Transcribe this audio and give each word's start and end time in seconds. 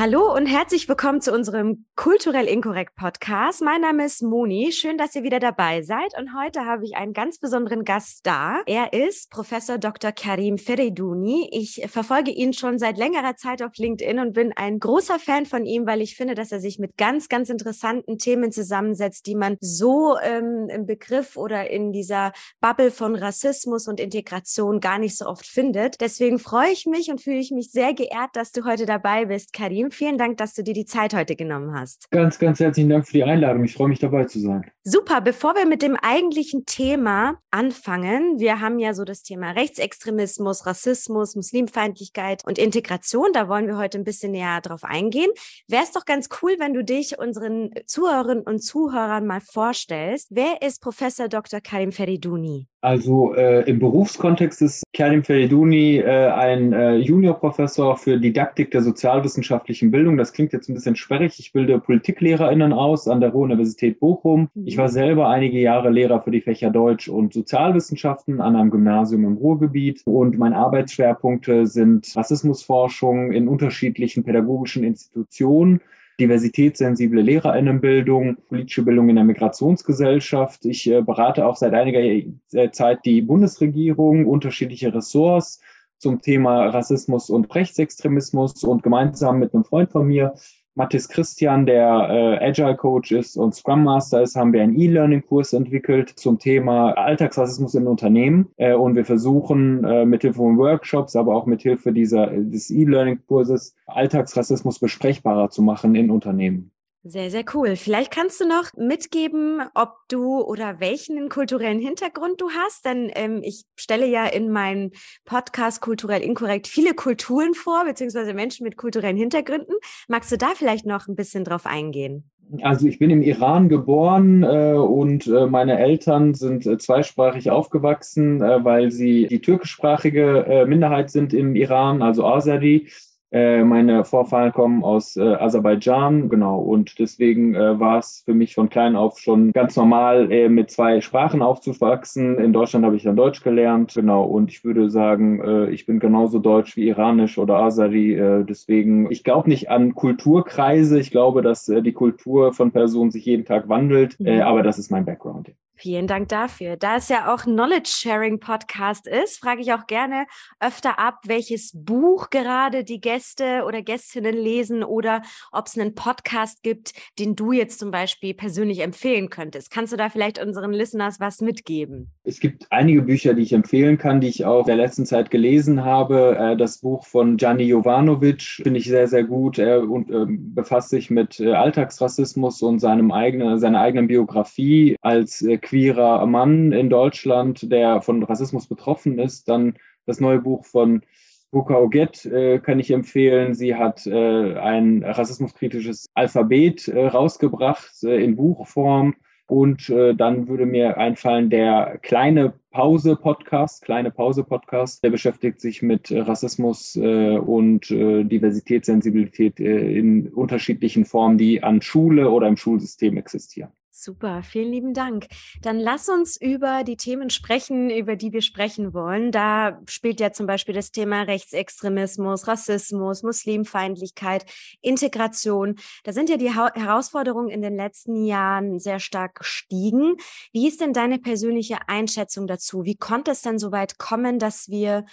Hallo 0.00 0.32
und 0.32 0.46
herzlich 0.46 0.88
willkommen 0.88 1.20
zu 1.20 1.32
unserem 1.32 1.84
Kulturell 1.96 2.46
Inkorrekt 2.46 2.94
Podcast. 2.94 3.62
Mein 3.62 3.80
Name 3.80 4.04
ist 4.04 4.22
Moni. 4.22 4.70
Schön, 4.70 4.96
dass 4.96 5.16
ihr 5.16 5.24
wieder 5.24 5.40
dabei 5.40 5.82
seid. 5.82 6.16
Und 6.16 6.38
heute 6.38 6.64
habe 6.66 6.84
ich 6.84 6.94
einen 6.94 7.12
ganz 7.12 7.40
besonderen 7.40 7.82
Gast 7.82 8.20
da. 8.22 8.62
Er 8.66 8.92
ist 8.92 9.28
Professor 9.28 9.76
Dr. 9.76 10.12
Karim 10.12 10.56
Feriduni. 10.56 11.50
Ich 11.50 11.82
verfolge 11.88 12.30
ihn 12.30 12.52
schon 12.52 12.78
seit 12.78 12.96
längerer 12.96 13.34
Zeit 13.34 13.60
auf 13.60 13.72
LinkedIn 13.76 14.20
und 14.20 14.34
bin 14.34 14.52
ein 14.54 14.78
großer 14.78 15.18
Fan 15.18 15.46
von 15.46 15.66
ihm, 15.66 15.84
weil 15.84 16.00
ich 16.00 16.14
finde, 16.14 16.36
dass 16.36 16.52
er 16.52 16.60
sich 16.60 16.78
mit 16.78 16.96
ganz, 16.96 17.28
ganz 17.28 17.50
interessanten 17.50 18.18
Themen 18.18 18.52
zusammensetzt, 18.52 19.26
die 19.26 19.34
man 19.34 19.56
so 19.60 20.16
ähm, 20.22 20.68
im 20.70 20.86
Begriff 20.86 21.36
oder 21.36 21.70
in 21.70 21.90
dieser 21.90 22.30
Bubble 22.60 22.92
von 22.92 23.16
Rassismus 23.16 23.88
und 23.88 23.98
Integration 23.98 24.78
gar 24.78 25.00
nicht 25.00 25.16
so 25.16 25.26
oft 25.26 25.44
findet. 25.44 26.00
Deswegen 26.00 26.38
freue 26.38 26.70
ich 26.70 26.86
mich 26.86 27.10
und 27.10 27.20
fühle 27.20 27.40
ich 27.40 27.50
mich 27.50 27.72
sehr 27.72 27.94
geehrt, 27.94 28.30
dass 28.34 28.52
du 28.52 28.64
heute 28.64 28.86
dabei 28.86 29.24
bist, 29.24 29.52
Karim 29.52 29.87
vielen 29.90 30.18
Dank, 30.18 30.36
dass 30.38 30.54
du 30.54 30.62
dir 30.62 30.74
die 30.74 30.84
Zeit 30.84 31.14
heute 31.14 31.36
genommen 31.36 31.72
hast. 31.72 32.10
Ganz, 32.10 32.38
ganz 32.38 32.60
herzlichen 32.60 32.90
Dank 32.90 33.06
für 33.06 33.12
die 33.12 33.24
Einladung. 33.24 33.64
Ich 33.64 33.74
freue 33.74 33.88
mich 33.88 33.98
dabei 33.98 34.24
zu 34.24 34.40
sein. 34.40 34.70
Super. 34.90 35.20
Bevor 35.20 35.54
wir 35.54 35.66
mit 35.66 35.82
dem 35.82 35.96
eigentlichen 35.96 36.64
Thema 36.64 37.34
anfangen, 37.50 38.38
wir 38.38 38.62
haben 38.62 38.78
ja 38.78 38.94
so 38.94 39.04
das 39.04 39.22
Thema 39.22 39.50
Rechtsextremismus, 39.50 40.64
Rassismus, 40.64 41.36
Muslimfeindlichkeit 41.36 42.42
und 42.46 42.56
Integration. 42.58 43.34
Da 43.34 43.50
wollen 43.50 43.66
wir 43.66 43.76
heute 43.76 43.98
ein 43.98 44.04
bisschen 44.04 44.32
näher 44.32 44.62
drauf 44.62 44.84
eingehen. 44.84 45.30
Wäre 45.66 45.82
es 45.82 45.92
doch 45.92 46.06
ganz 46.06 46.30
cool, 46.40 46.52
wenn 46.58 46.72
du 46.72 46.82
dich 46.82 47.18
unseren 47.18 47.70
Zuhörerinnen 47.84 48.44
und 48.44 48.60
Zuhörern 48.60 49.26
mal 49.26 49.42
vorstellst. 49.42 50.28
Wer 50.30 50.62
ist 50.62 50.80
Professor 50.80 51.28
Dr. 51.28 51.60
Karim 51.60 51.92
Feriduni? 51.92 52.66
Also 52.80 53.34
äh, 53.34 53.68
im 53.68 53.80
Berufskontext 53.80 54.62
ist 54.62 54.84
Karim 54.94 55.24
Feriduni 55.24 55.96
äh, 55.96 56.28
ein 56.28 56.72
äh, 56.72 56.94
Juniorprofessor 56.94 57.96
für 57.96 58.18
Didaktik 58.18 58.70
der 58.70 58.82
sozialwissenschaftlichen 58.82 59.90
Bildung. 59.90 60.16
Das 60.16 60.32
klingt 60.32 60.52
jetzt 60.52 60.68
ein 60.68 60.74
bisschen 60.74 60.94
sperrig. 60.94 61.40
Ich 61.40 61.52
bilde 61.52 61.80
PolitikllehrerInnen 61.80 62.72
aus 62.72 63.08
an 63.08 63.20
der 63.20 63.30
Ruhr-Universität 63.30 63.98
Bochum. 63.98 64.48
Ich 64.64 64.77
war 64.78 64.88
selber 64.88 65.28
einige 65.28 65.60
Jahre 65.60 65.90
Lehrer 65.90 66.22
für 66.22 66.30
die 66.30 66.40
Fächer 66.40 66.70
Deutsch 66.70 67.08
und 67.08 67.34
Sozialwissenschaften 67.34 68.40
an 68.40 68.56
einem 68.56 68.70
Gymnasium 68.70 69.24
im 69.24 69.36
Ruhrgebiet. 69.36 70.02
Und 70.06 70.38
meine 70.38 70.56
Arbeitsschwerpunkte 70.56 71.66
sind 71.66 72.16
Rassismusforschung 72.16 73.32
in 73.32 73.48
unterschiedlichen 73.48 74.24
pädagogischen 74.24 74.84
Institutionen 74.84 75.80
diversitätssensible 76.20 77.22
Lehrerinnenbildung, 77.22 78.38
politische 78.48 78.82
Bildung 78.82 79.08
in 79.08 79.16
der 79.16 79.24
Migrationsgesellschaft. 79.24 80.64
Ich 80.64 80.90
äh, 80.90 81.00
berate 81.00 81.46
auch 81.46 81.56
seit 81.56 81.74
einiger 81.74 82.00
äh, 82.00 82.70
Zeit 82.72 83.04
die 83.04 83.22
Bundesregierung, 83.22 84.26
unterschiedliche 84.26 84.92
Ressorts 84.92 85.60
zum 85.98 86.20
Thema 86.20 86.66
Rassismus 86.66 87.30
und 87.30 87.52
Rechtsextremismus 87.54 88.64
und 88.64 88.82
gemeinsam 88.82 89.38
mit 89.38 89.54
einem 89.54 89.64
Freund 89.64 89.90
von 89.90 90.06
mir 90.06 90.34
Mathis 90.78 91.08
Christian, 91.08 91.66
der 91.66 92.38
äh, 92.40 92.46
Agile 92.46 92.76
Coach 92.76 93.10
ist 93.10 93.36
und 93.36 93.52
Scrum 93.52 93.82
Master 93.82 94.22
ist, 94.22 94.36
haben 94.36 94.52
wir 94.52 94.62
einen 94.62 94.78
E-Learning-Kurs 94.78 95.52
entwickelt 95.52 96.10
zum 96.10 96.38
Thema 96.38 96.92
Alltagsrassismus 96.92 97.74
in 97.74 97.88
Unternehmen. 97.88 98.48
Äh, 98.58 98.74
und 98.74 98.94
wir 98.94 99.04
versuchen 99.04 99.82
äh, 99.82 100.06
mithilfe 100.06 100.36
von 100.36 100.56
Workshops, 100.56 101.16
aber 101.16 101.34
auch 101.34 101.46
mithilfe 101.46 101.92
dieser, 101.92 102.28
des 102.28 102.70
E-Learning-Kurses 102.70 103.74
Alltagsrassismus 103.86 104.78
besprechbarer 104.78 105.50
zu 105.50 105.62
machen 105.62 105.96
in 105.96 106.12
Unternehmen. 106.12 106.70
Sehr, 107.10 107.30
sehr 107.30 107.44
cool. 107.54 107.76
Vielleicht 107.76 108.10
kannst 108.10 108.38
du 108.38 108.46
noch 108.46 108.64
mitgeben, 108.76 109.62
ob 109.74 109.94
du 110.10 110.42
oder 110.42 110.78
welchen 110.78 111.30
kulturellen 111.30 111.80
Hintergrund 111.80 112.38
du 112.38 112.50
hast. 112.50 112.84
Denn 112.84 113.10
ähm, 113.14 113.40
ich 113.42 113.62
stelle 113.76 114.06
ja 114.06 114.26
in 114.26 114.50
meinem 114.50 114.90
Podcast 115.24 115.80
Kulturell 115.80 116.20
Inkorrekt 116.20 116.66
viele 116.66 116.92
Kulturen 116.92 117.54
vor, 117.54 117.86
beziehungsweise 117.86 118.34
Menschen 118.34 118.64
mit 118.64 118.76
kulturellen 118.76 119.16
Hintergründen. 119.16 119.74
Magst 120.06 120.30
du 120.32 120.36
da 120.36 120.48
vielleicht 120.54 120.84
noch 120.84 121.08
ein 121.08 121.16
bisschen 121.16 121.44
drauf 121.44 121.64
eingehen? 121.64 122.30
Also 122.60 122.86
ich 122.86 122.98
bin 122.98 123.08
im 123.08 123.22
Iran 123.22 123.70
geboren 123.70 124.42
äh, 124.42 124.74
und 124.74 125.26
äh, 125.28 125.46
meine 125.46 125.78
Eltern 125.78 126.34
sind 126.34 126.66
äh, 126.66 126.76
zweisprachig 126.76 127.50
aufgewachsen, 127.50 128.42
äh, 128.42 128.62
weil 128.64 128.90
sie 128.90 129.28
die 129.28 129.40
türkischsprachige 129.40 130.44
äh, 130.46 130.66
Minderheit 130.66 131.10
sind 131.10 131.32
im 131.32 131.54
Iran, 131.56 132.02
also 132.02 132.26
Azadi. 132.26 132.88
Äh, 133.30 133.62
meine 133.62 134.04
Vorfahren 134.04 134.52
kommen 134.52 134.82
aus 134.82 135.16
äh, 135.16 135.20
Aserbaidschan, 135.22 136.30
genau. 136.30 136.60
Und 136.60 136.98
deswegen 136.98 137.54
äh, 137.54 137.78
war 137.78 137.98
es 137.98 138.22
für 138.24 138.32
mich 138.32 138.54
von 138.54 138.70
klein 138.70 138.96
auf 138.96 139.18
schon 139.18 139.52
ganz 139.52 139.76
normal, 139.76 140.32
äh, 140.32 140.48
mit 140.48 140.70
zwei 140.70 141.02
Sprachen 141.02 141.42
aufzuwachsen. 141.42 142.38
In 142.38 142.54
Deutschland 142.54 142.86
habe 142.86 142.96
ich 142.96 143.02
dann 143.02 143.16
Deutsch 143.16 143.42
gelernt, 143.42 143.92
genau. 143.94 144.24
Und 144.24 144.50
ich 144.50 144.64
würde 144.64 144.88
sagen, 144.88 145.40
äh, 145.40 145.70
ich 145.70 145.84
bin 145.84 145.98
genauso 145.98 146.38
deutsch 146.38 146.74
wie 146.76 146.88
iranisch 146.88 147.36
oder 147.36 147.56
Asari. 147.56 148.14
Äh, 148.14 148.44
deswegen, 148.44 149.10
ich 149.10 149.24
glaube 149.24 149.50
nicht 149.50 149.70
an 149.70 149.94
Kulturkreise. 149.94 150.98
Ich 150.98 151.10
glaube, 151.10 151.42
dass 151.42 151.68
äh, 151.68 151.82
die 151.82 151.92
Kultur 151.92 152.54
von 152.54 152.72
Personen 152.72 153.10
sich 153.10 153.26
jeden 153.26 153.44
Tag 153.44 153.68
wandelt. 153.68 154.18
Äh, 154.20 154.36
mhm. 154.36 154.42
aber 154.42 154.62
das 154.62 154.78
ist 154.78 154.90
mein 154.90 155.04
Background. 155.04 155.50
Vielen 155.80 156.08
Dank 156.08 156.28
dafür. 156.28 156.76
Da 156.76 156.96
es 156.96 157.08
ja 157.08 157.32
auch 157.32 157.42
Knowledge 157.42 157.88
Sharing 157.88 158.40
Podcast 158.40 159.06
ist, 159.06 159.38
frage 159.38 159.60
ich 159.60 159.72
auch 159.72 159.86
gerne 159.86 160.26
öfter 160.58 160.98
ab, 160.98 161.20
welches 161.24 161.70
Buch 161.72 162.30
gerade 162.30 162.82
die 162.82 163.00
Gäste 163.00 163.62
oder 163.64 163.80
Gästinnen 163.82 164.34
lesen 164.34 164.82
oder 164.82 165.22
ob 165.52 165.68
es 165.68 165.78
einen 165.78 165.94
Podcast 165.94 166.64
gibt, 166.64 166.94
den 167.20 167.36
du 167.36 167.52
jetzt 167.52 167.78
zum 167.78 167.92
Beispiel 167.92 168.34
persönlich 168.34 168.80
empfehlen 168.80 169.30
könntest. 169.30 169.70
Kannst 169.70 169.92
du 169.92 169.96
da 169.96 170.08
vielleicht 170.08 170.44
unseren 170.44 170.72
Listeners 170.72 171.20
was 171.20 171.40
mitgeben? 171.40 172.10
Es 172.24 172.40
gibt 172.40 172.66
einige 172.70 173.02
Bücher, 173.02 173.34
die 173.34 173.42
ich 173.42 173.52
empfehlen 173.52 173.98
kann, 173.98 174.20
die 174.20 174.28
ich 174.28 174.44
auch 174.44 174.62
in 174.62 174.66
der 174.66 174.84
letzten 174.84 175.06
Zeit 175.06 175.30
gelesen 175.30 175.84
habe. 175.84 176.36
Äh, 176.36 176.56
das 176.56 176.78
Buch 176.78 177.06
von 177.06 177.36
Gianni 177.36 177.64
Jovanovic 177.64 178.42
finde 178.42 178.80
ich 178.80 178.86
sehr, 178.86 179.06
sehr 179.06 179.22
gut. 179.22 179.58
Er 179.58 179.82
ähm, 179.82 180.54
befasst 180.56 180.90
sich 180.90 181.08
mit 181.08 181.38
äh, 181.38 181.52
Alltagsrassismus 181.52 182.62
und 182.62 182.80
seinem 182.80 183.12
eigenen, 183.12 183.60
seiner 183.60 183.80
eigenen 183.80 184.08
Biografie 184.08 184.96
als 185.02 185.40
äh, 185.42 185.56
queerer 185.68 186.24
Mann 186.26 186.72
in 186.72 186.88
Deutschland, 186.88 187.70
der 187.70 188.00
von 188.00 188.22
Rassismus 188.22 188.66
betroffen 188.66 189.18
ist. 189.18 189.48
Dann 189.48 189.74
das 190.06 190.20
neue 190.20 190.40
Buch 190.40 190.64
von 190.64 191.02
Buka 191.50 191.78
Oget 191.78 192.24
äh, 192.26 192.58
kann 192.58 192.78
ich 192.78 192.90
empfehlen. 192.90 193.54
Sie 193.54 193.74
hat 193.74 194.06
äh, 194.06 194.54
ein 194.54 195.02
rassismuskritisches 195.02 196.06
Alphabet 196.14 196.88
äh, 196.88 197.06
rausgebracht 197.06 198.02
äh, 198.02 198.22
in 198.22 198.36
Buchform. 198.36 199.14
Und 199.46 199.88
äh, 199.88 200.14
dann 200.14 200.46
würde 200.46 200.66
mir 200.66 200.98
einfallen, 200.98 201.48
der 201.48 201.98
kleine 202.02 202.52
Pause-Podcast, 202.70 203.82
kleine 203.82 204.10
Pause-Podcast, 204.10 205.02
der 205.02 205.08
beschäftigt 205.08 205.60
sich 205.60 205.80
mit 205.80 206.12
Rassismus 206.12 206.96
äh, 206.96 207.38
und 207.38 207.90
äh, 207.90 208.24
Diversitätssensibilität 208.24 209.58
äh, 209.58 209.98
in 209.98 210.28
unterschiedlichen 210.28 211.06
Formen, 211.06 211.38
die 211.38 211.62
an 211.62 211.80
Schule 211.80 212.30
oder 212.30 212.46
im 212.46 212.58
Schulsystem 212.58 213.16
existieren. 213.16 213.70
Super, 214.00 214.44
vielen 214.44 214.70
lieben 214.70 214.94
Dank. 214.94 215.26
Dann 215.60 215.80
lass 215.80 216.08
uns 216.08 216.40
über 216.40 216.84
die 216.84 216.96
Themen 216.96 217.30
sprechen, 217.30 217.90
über 217.90 218.14
die 218.14 218.32
wir 218.32 218.42
sprechen 218.42 218.94
wollen. 218.94 219.32
Da 219.32 219.82
spielt 219.88 220.20
ja 220.20 220.30
zum 220.30 220.46
Beispiel 220.46 220.72
das 220.72 220.92
Thema 220.92 221.22
Rechtsextremismus, 221.22 222.46
Rassismus, 222.46 223.24
Muslimfeindlichkeit, 223.24 224.46
Integration. 224.82 225.80
Da 226.04 226.12
sind 226.12 226.30
ja 226.30 226.36
die 226.36 226.54
ha 226.54 226.72
Herausforderungen 226.74 227.48
in 227.48 227.60
den 227.60 227.74
letzten 227.74 228.24
Jahren 228.24 228.78
sehr 228.78 229.00
stark 229.00 229.40
gestiegen. 229.40 230.14
Wie 230.52 230.68
ist 230.68 230.80
denn 230.80 230.92
deine 230.92 231.18
persönliche 231.18 231.88
Einschätzung 231.88 232.46
dazu? 232.46 232.84
Wie 232.84 232.96
konnte 232.96 233.32
es 233.32 233.42
denn 233.42 233.58
so 233.58 233.72
weit 233.72 233.98
kommen, 233.98 234.38
dass 234.38 234.68
wir 234.68 235.06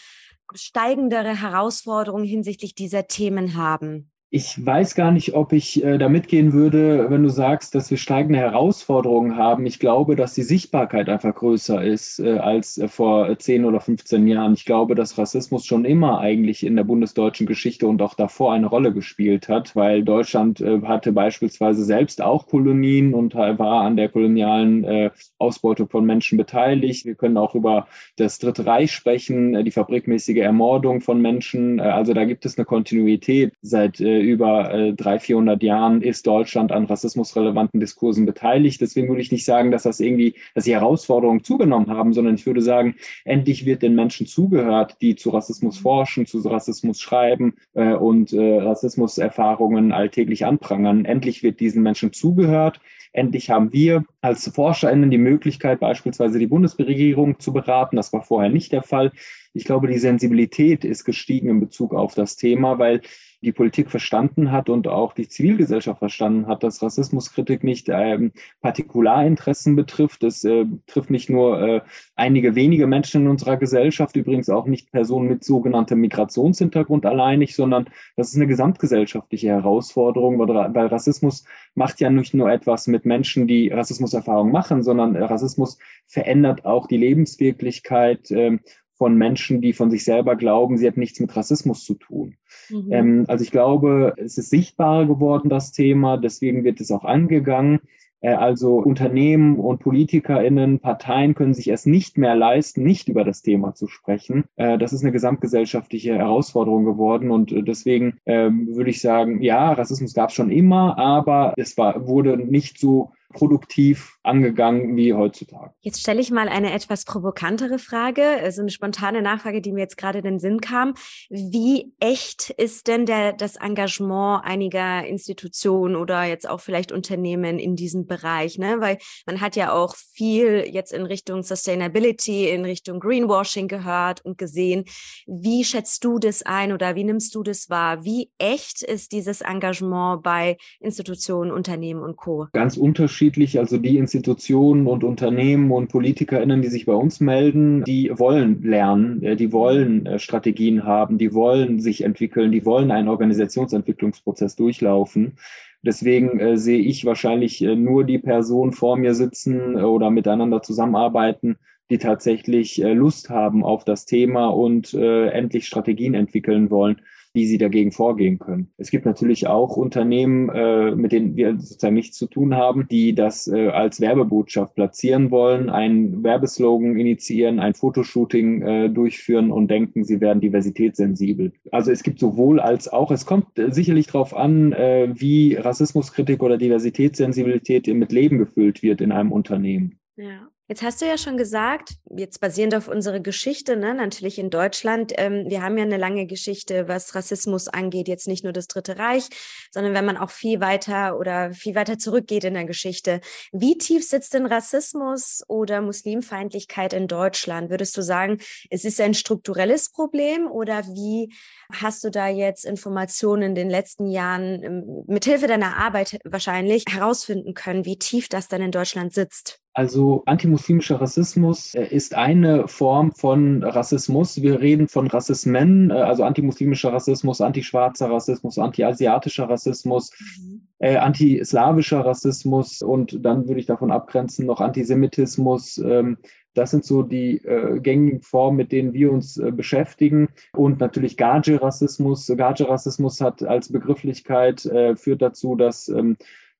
steigendere 0.53 1.41
Herausforderungen 1.41 2.25
hinsichtlich 2.25 2.75
dieser 2.75 3.07
Themen 3.07 3.55
haben? 3.55 4.11
Ich 4.31 4.65
weiß 4.65 4.95
gar 4.95 5.11
nicht, 5.11 5.33
ob 5.35 5.53
ich 5.53 5.83
äh, 5.83 5.99
da 5.99 6.09
mitgehen 6.09 6.51
würde, 6.51 7.09
wenn 7.09 7.23
du 7.23 7.29
sagst, 7.29 7.75
dass 7.75 7.91
wir 7.91 7.97
steigende 7.97 8.39
Herausforderungen 8.39 9.37
haben. 9.37 9.65
Ich 9.67 9.79
glaube, 9.79 10.15
dass 10.15 10.33
die 10.33 10.41
Sichtbarkeit 10.41 11.07
einfach 11.09 11.33
größer 11.33 11.83
ist 11.83 12.19
äh, 12.19 12.39
als 12.39 12.77
äh, 12.79 12.87
vor 12.87 13.37
10 13.37 13.65
oder 13.65 13.79
15 13.79 14.27
Jahren. 14.27 14.53
Ich 14.53 14.65
glaube, 14.65 14.95
dass 14.95 15.17
Rassismus 15.19 15.65
schon 15.65 15.85
immer 15.85 16.19
eigentlich 16.19 16.65
in 16.65 16.75
der 16.75 16.83
bundesdeutschen 16.83 17.45
Geschichte 17.45 17.87
und 17.87 18.01
auch 18.01 18.15
davor 18.15 18.51
eine 18.51 18.65
Rolle 18.65 18.91
gespielt 18.91 19.47
hat, 19.47 19.75
weil 19.75 20.03
Deutschland 20.03 20.59
äh, 20.59 20.81
hatte 20.81 21.11
beispielsweise 21.11 21.85
selbst 21.85 22.21
auch 22.21 22.47
Kolonien 22.47 23.13
und 23.13 23.35
war 23.35 23.81
an 23.81 23.95
der 23.95 24.09
kolonialen 24.09 24.83
äh, 24.85 25.11
Ausbeutung 25.37 25.87
von 25.87 26.03
Menschen 26.03 26.37
beteiligt. 26.37 27.05
Wir 27.05 27.15
können 27.15 27.37
auch 27.37 27.53
über 27.53 27.87
das 28.17 28.39
Dritte 28.39 28.65
Reich 28.65 28.91
sprechen, 28.91 29.55
äh, 29.55 29.63
die 29.63 29.71
fabrikmäßige 29.71 30.39
Ermordung 30.39 30.99
von 30.99 31.21
Menschen. 31.21 31.79
also 31.79 32.13
da 32.13 32.25
gibt 32.25 32.45
es 32.45 32.57
eine 32.57 32.65
Kontinuität 32.65 33.53
seit 33.61 33.99
über 34.19 34.73
äh, 34.73 34.93
300, 34.93 35.21
400 35.23 35.63
Jahren 35.63 36.01
ist 36.01 36.27
Deutschland 36.27 36.71
an 36.71 36.85
rassismusrelevanten 36.85 37.79
Diskursen 37.79 38.25
beteiligt. 38.25 38.81
Deswegen 38.81 39.07
würde 39.09 39.21
ich 39.21 39.31
nicht 39.31 39.45
sagen, 39.45 39.71
dass 39.71 39.83
das 39.83 39.99
irgendwie, 39.99 40.35
dass 40.53 40.65
die 40.65 40.73
Herausforderungen 40.73 41.43
zugenommen 41.43 41.89
haben, 41.89 42.13
sondern 42.13 42.35
ich 42.35 42.45
würde 42.45 42.61
sagen, 42.61 42.95
endlich 43.23 43.65
wird 43.65 43.81
den 43.81 43.95
Menschen 43.95 44.27
zugehört, 44.27 44.97
die 45.01 45.15
zu 45.15 45.29
Rassismus 45.29 45.77
forschen, 45.77 46.25
zu 46.25 46.39
Rassismus 46.39 46.99
schreiben 46.99 47.55
äh, 47.73 47.93
und 47.93 48.33
äh, 48.33 48.59
Rassismuserfahrungen 48.59 49.91
alltäglich 49.91 50.45
anprangern. 50.45 51.05
Endlich 51.05 51.43
wird 51.43 51.59
diesen 51.59 51.83
Menschen 51.83 52.13
zugehört. 52.13 52.79
Endlich 53.15 53.49
haben 53.49 53.71
wir 53.71 54.03
als 54.19 54.49
ForscherInnen 54.53 55.09
die 55.09 55.17
Möglichkeit, 55.17 55.79
beispielsweise 55.79 56.37
die 56.37 56.47
Bundesregierung 56.47 57.39
zu 57.39 57.53
beraten. 57.53 57.95
Das 57.95 58.11
war 58.11 58.23
vorher 58.23 58.49
nicht 58.49 58.73
der 58.73 58.83
Fall. 58.83 59.13
Ich 59.53 59.63
glaube, 59.63 59.87
die 59.87 59.99
Sensibilität 59.99 60.83
ist 60.83 61.05
gestiegen 61.05 61.47
in 61.47 61.61
Bezug 61.61 61.93
auf 61.93 62.13
das 62.13 62.35
Thema, 62.35 62.77
weil 62.77 62.99
die 63.41 63.51
Politik 63.51 63.91
verstanden 63.91 64.51
hat 64.51 64.69
und 64.69 64.87
auch 64.87 65.13
die 65.13 65.27
Zivilgesellschaft 65.27 65.99
verstanden 65.99 66.47
hat, 66.47 66.63
dass 66.63 66.81
Rassismuskritik 66.81 67.63
nicht 67.63 67.89
ähm, 67.89 68.31
Partikularinteressen 68.61 69.75
betrifft. 69.75 70.23
Es 70.23 70.43
äh, 70.43 70.65
trifft 70.87 71.09
nicht 71.09 71.29
nur 71.29 71.61
äh, 71.61 71.81
einige 72.15 72.55
wenige 72.55 72.87
Menschen 72.87 73.23
in 73.23 73.27
unserer 73.27 73.57
Gesellschaft, 73.57 74.15
übrigens 74.15 74.49
auch 74.49 74.65
nicht 74.65 74.91
Personen 74.91 75.27
mit 75.27 75.43
sogenanntem 75.43 75.99
Migrationshintergrund 75.99 77.05
alleinig, 77.05 77.55
sondern 77.55 77.85
das 78.15 78.29
ist 78.29 78.35
eine 78.35 78.47
gesamtgesellschaftliche 78.47 79.49
Herausforderung, 79.49 80.39
weil, 80.39 80.87
Rassismus 80.87 81.45
macht 81.73 81.99
ja 81.99 82.09
nicht 82.09 82.33
nur 82.33 82.51
etwas 82.51 82.87
mit 82.87 83.05
Menschen, 83.05 83.47
die 83.47 83.69
Rassismuserfahrung 83.69 84.51
machen, 84.51 84.83
sondern 84.83 85.15
Rassismus 85.15 85.77
verändert 86.07 86.65
auch 86.65 86.87
die 86.87 86.97
Lebenswirklichkeit 86.97 88.31
äh, 88.31 88.57
von 88.97 89.17
Menschen, 89.17 89.61
die 89.61 89.73
von 89.73 89.91
sich 89.91 90.03
selber 90.03 90.35
glauben, 90.35 90.77
sie 90.77 90.85
hätten 90.85 90.99
nichts 90.99 91.19
mit 91.19 91.35
Rassismus 91.35 91.83
zu 91.83 91.95
tun. 91.95 92.35
Mhm. 92.69 92.91
Ähm, 92.91 93.25
also 93.27 93.43
ich 93.43 93.51
glaube, 93.51 94.13
es 94.17 94.37
ist 94.37 94.49
sichtbarer 94.49 95.05
geworden, 95.05 95.49
das 95.49 95.71
Thema, 95.71 96.17
deswegen 96.17 96.63
wird 96.63 96.81
es 96.81 96.91
auch 96.91 97.03
angegangen. 97.03 97.79
Äh, 98.25 98.33
also 98.33 98.77
Unternehmen 98.77 99.59
und 99.59 99.79
PolitikerInnen, 99.79 100.79
Parteien 100.79 101.35
können 101.35 101.53
sich 101.53 101.67
es 101.67 101.85
nicht 101.85 102.17
mehr 102.17 102.35
leisten, 102.35 102.83
nicht 102.83 103.07
über 103.07 103.23
das 103.23 103.41
Thema 103.41 103.75
zu 103.75 103.87
sprechen. 103.87 104.45
Äh, 104.55 104.77
das 104.77 104.93
ist 104.93 105.03
eine 105.03 105.11
gesamtgesellschaftliche 105.11 106.15
Herausforderung 106.15 106.85
geworden 106.85 107.31
und 107.31 107.51
äh, 107.51 107.61
deswegen 107.61 108.17
ähm, 108.25 108.75
würde 108.75 108.89
ich 108.89 109.01
sagen, 109.01 109.41
ja, 109.41 109.73
Rassismus 109.73 110.13
gab 110.13 110.29
es 110.29 110.35
schon 110.35 110.49
immer, 110.49 110.97
aber 110.97 111.53
es 111.57 111.77
war, 111.77 112.07
wurde 112.07 112.37
nicht 112.37 112.79
so 112.79 113.11
produktiv 113.33 114.17
angegangen 114.23 114.95
wie 114.95 115.13
heutzutage. 115.13 115.73
Jetzt 115.81 115.99
stelle 115.99 116.21
ich 116.21 116.31
mal 116.31 116.47
eine 116.47 116.73
etwas 116.73 117.05
provokantere 117.05 117.79
Frage, 117.79 118.23
also 118.23 118.61
eine 118.61 118.71
spontane 118.71 119.21
Nachfrage, 119.21 119.61
die 119.61 119.71
mir 119.71 119.81
jetzt 119.81 119.97
gerade 119.97 120.19
in 120.19 120.23
den 120.23 120.39
Sinn 120.39 120.61
kam. 120.61 120.93
Wie 121.29 121.93
echt 121.99 122.49
ist 122.51 122.87
denn 122.87 123.05
der, 123.05 123.33
das 123.33 123.57
Engagement 123.57 124.45
einiger 124.45 125.05
Institutionen 125.05 125.95
oder 125.95 126.23
jetzt 126.23 126.47
auch 126.49 126.61
vielleicht 126.61 126.91
Unternehmen 126.91 127.59
in 127.59 127.75
diesem 127.75 128.07
Bereich? 128.07 128.57
Ne? 128.57 128.77
Weil 128.79 128.97
man 129.25 129.41
hat 129.41 129.55
ja 129.55 129.73
auch 129.73 129.95
viel 129.95 130.65
jetzt 130.71 130.93
in 130.93 131.05
Richtung 131.05 131.43
Sustainability, 131.43 132.49
in 132.49 132.63
Richtung 132.63 132.99
Greenwashing 132.99 133.67
gehört 133.67 134.23
und 134.23 134.37
gesehen. 134.37 134.85
Wie 135.27 135.63
schätzt 135.63 136.03
du 136.03 136.19
das 136.19 136.41
ein 136.43 136.71
oder 136.71 136.95
wie 136.95 137.03
nimmst 137.03 137.35
du 137.35 137.43
das 137.43 137.69
wahr? 137.69 138.03
Wie 138.03 138.31
echt 138.37 138.81
ist 138.81 139.11
dieses 139.11 139.41
Engagement 139.41 140.23
bei 140.23 140.57
Institutionen, 140.79 141.51
Unternehmen 141.51 142.01
und 142.01 142.15
Co? 142.15 142.47
Ganz 142.53 142.77
unterschiedlich 142.77 143.14
unterschiedlich. 143.15 143.59
Also 143.59 143.77
die 143.77 143.97
Institutionen 143.97 144.87
und 144.87 145.03
Unternehmen 145.03 145.71
und 145.71 145.87
PolitikerInnen, 145.87 146.61
die 146.61 146.67
sich 146.67 146.85
bei 146.85 146.93
uns 146.93 147.21
melden, 147.21 147.83
die 147.85 148.11
wollen 148.13 148.61
lernen, 148.61 149.23
äh, 149.23 149.35
die 149.37 149.53
wollen 149.53 150.05
äh, 150.05 150.19
Strategien 150.19 150.83
haben, 150.83 151.17
die 151.17 151.33
wollen 151.33 151.79
sich 151.79 152.03
entwickeln, 152.03 152.51
die 152.51 152.65
wollen 152.65 152.91
einen 152.91 153.07
Organisationsentwicklungsprozess 153.07 154.57
durchlaufen. 154.57 155.37
Deswegen 155.81 156.39
äh, 156.39 156.57
sehe 156.57 156.79
ich 156.79 157.05
wahrscheinlich 157.05 157.63
äh, 157.63 157.75
nur 157.75 158.03
die 158.03 158.19
Person 158.19 158.73
vor 158.73 158.97
mir 158.97 159.13
sitzen 159.13 159.77
äh, 159.77 159.81
oder 159.81 160.09
miteinander 160.09 160.61
zusammenarbeiten, 160.61 161.55
die 161.89 161.99
tatsächlich 161.99 162.83
äh, 162.83 162.93
Lust 162.93 163.29
haben 163.29 163.63
auf 163.63 163.85
das 163.85 164.05
Thema 164.05 164.47
und 164.47 164.93
endlich 164.93 165.67
Strategien 165.67 166.15
entwickeln 166.15 166.69
wollen 166.69 166.97
wie 167.35 167.45
sie 167.45 167.57
dagegen 167.57 167.91
vorgehen 167.91 168.39
können. 168.39 168.71
Es 168.77 168.89
gibt 168.89 169.05
natürlich 169.05 169.47
auch 169.47 169.77
Unternehmen, 169.77 170.49
äh, 170.49 170.95
mit 170.95 171.11
denen 171.11 171.35
wir 171.35 171.59
sozusagen 171.59 171.93
nichts 171.93 172.17
zu 172.17 172.27
tun 172.27 172.55
haben, 172.55 172.87
die 172.89 173.13
das 173.13 173.47
äh, 173.47 173.67
als 173.67 174.01
Werbebotschaft 174.01 174.75
platzieren 174.75 175.31
wollen, 175.31 175.69
einen 175.69 176.23
Werbeslogan 176.23 176.97
initiieren, 176.97 177.59
ein 177.59 177.73
Fotoshooting 177.73 178.61
äh, 178.61 178.89
durchführen 178.89 179.51
und 179.51 179.69
denken, 179.69 180.03
sie 180.03 180.21
werden 180.21 180.39
diversitätssensibel. 180.41 181.51
Also 181.71 181.91
es 181.91 182.03
gibt 182.03 182.19
sowohl 182.19 182.59
als 182.59 182.87
auch, 182.87 183.11
es 183.11 183.25
kommt 183.25 183.59
äh, 183.59 183.71
sicherlich 183.71 184.07
darauf 184.07 184.35
an, 184.35 184.71
äh, 184.73 185.09
wie 185.13 185.55
Rassismuskritik 185.55 186.41
oder 186.41 186.57
Diversitätssensibilität 186.57 187.87
mit 187.87 188.11
Leben 188.11 188.37
gefüllt 188.37 188.81
wird 188.81 189.01
in 189.01 189.11
einem 189.11 189.31
Unternehmen. 189.31 189.99
Ja. 190.15 190.47
Jetzt 190.67 190.81
hast 190.81 190.99
du 190.99 191.05
ja 191.05 191.19
schon 191.19 191.37
gesagt, 191.37 191.93
jetzt 192.09 192.41
basierend 192.41 192.73
auf 192.73 192.87
unserer 192.87 193.19
Geschichte, 193.19 193.77
ne, 193.77 193.93
natürlich 193.93 194.39
in 194.39 194.49
Deutschland, 194.49 195.13
ähm, 195.15 195.45
wir 195.47 195.61
haben 195.61 195.77
ja 195.77 195.83
eine 195.83 195.97
lange 195.97 196.25
Geschichte, 196.25 196.87
was 196.87 197.13
Rassismus 197.13 197.67
angeht, 197.67 198.07
jetzt 198.07 198.27
nicht 198.27 198.43
nur 198.43 198.51
das 198.51 198.65
Dritte 198.65 198.97
Reich, 198.97 199.29
sondern 199.69 199.93
wenn 199.93 200.05
man 200.05 200.17
auch 200.17 200.31
viel 200.31 200.61
weiter 200.61 201.19
oder 201.19 201.53
viel 201.53 201.75
weiter 201.75 201.99
zurückgeht 201.99 202.45
in 202.45 202.55
der 202.55 202.65
Geschichte. 202.65 203.21
Wie 203.51 203.77
tief 203.77 204.09
sitzt 204.09 204.33
denn 204.33 204.47
Rassismus 204.47 205.43
oder 205.47 205.81
Muslimfeindlichkeit 205.81 206.93
in 206.93 207.07
Deutschland? 207.07 207.69
Würdest 207.69 207.95
du 207.95 208.01
sagen, 208.01 208.39
es 208.71 208.85
ist 208.85 208.99
ein 208.99 209.13
strukturelles 209.13 209.91
Problem 209.91 210.49
oder 210.49 210.83
wie 210.87 211.31
hast 211.71 212.03
du 212.03 212.09
da 212.09 212.27
jetzt 212.27 212.65
Informationen 212.65 213.43
in 213.43 213.55
den 213.55 213.69
letzten 213.69 214.07
Jahren 214.07 214.63
ähm, 214.63 215.03
mithilfe 215.05 215.45
deiner 215.45 215.77
Arbeit 215.77 216.17
wahrscheinlich 216.23 216.85
herausfinden 216.89 217.53
können, 217.53 217.85
wie 217.85 217.99
tief 217.99 218.29
das 218.29 218.47
dann 218.47 218.63
in 218.63 218.71
Deutschland 218.71 219.13
sitzt? 219.13 219.61
Also 219.75 220.23
antimuslimischer 220.25 221.01
Rassismus 221.01 221.75
äh, 221.75 221.85
ist 221.87 222.15
eine 222.15 222.65
Form 222.69 223.11
von 223.11 223.61
Rassismus. 223.61 224.41
Wir 224.41 224.61
reden 224.61 224.87
von 224.87 225.07
Rassismen, 225.07 225.91
äh, 225.91 225.95
also 225.95 226.23
antimuslimischer 226.23 226.93
Rassismus, 226.93 227.41
antischwarzer 227.41 228.09
Rassismus, 228.09 228.57
antiasiatischer 228.57 229.49
Rassismus, 229.49 230.11
mhm. 230.39 230.61
äh, 230.79 230.95
antislawischer 230.95 232.05
Rassismus 232.05 232.81
und 232.81 233.25
dann 233.25 233.49
würde 233.49 233.59
ich 233.59 233.65
davon 233.65 233.91
abgrenzen 233.91 234.45
noch 234.45 234.61
Antisemitismus. 234.61 235.77
Ähm, 235.79 236.19
das 236.53 236.71
sind 236.71 236.85
so 236.85 237.03
die 237.03 237.43
äh, 237.43 237.81
gängigen 237.81 238.21
Formen, 238.21 238.55
mit 238.55 238.71
denen 238.71 238.93
wir 238.93 239.11
uns 239.11 239.37
äh, 239.37 239.51
beschäftigen. 239.51 240.29
Und 240.53 240.79
natürlich 240.79 241.17
Gage-Rassismus. 241.17 242.27
Gage-Rassismus 242.27 243.19
hat 243.19 243.43
als 243.43 243.69
Begrifflichkeit, 243.69 244.65
äh, 244.67 244.95
führt 244.95 245.21
dazu, 245.21 245.55
dass 245.55 245.89
ähm, 245.89 246.15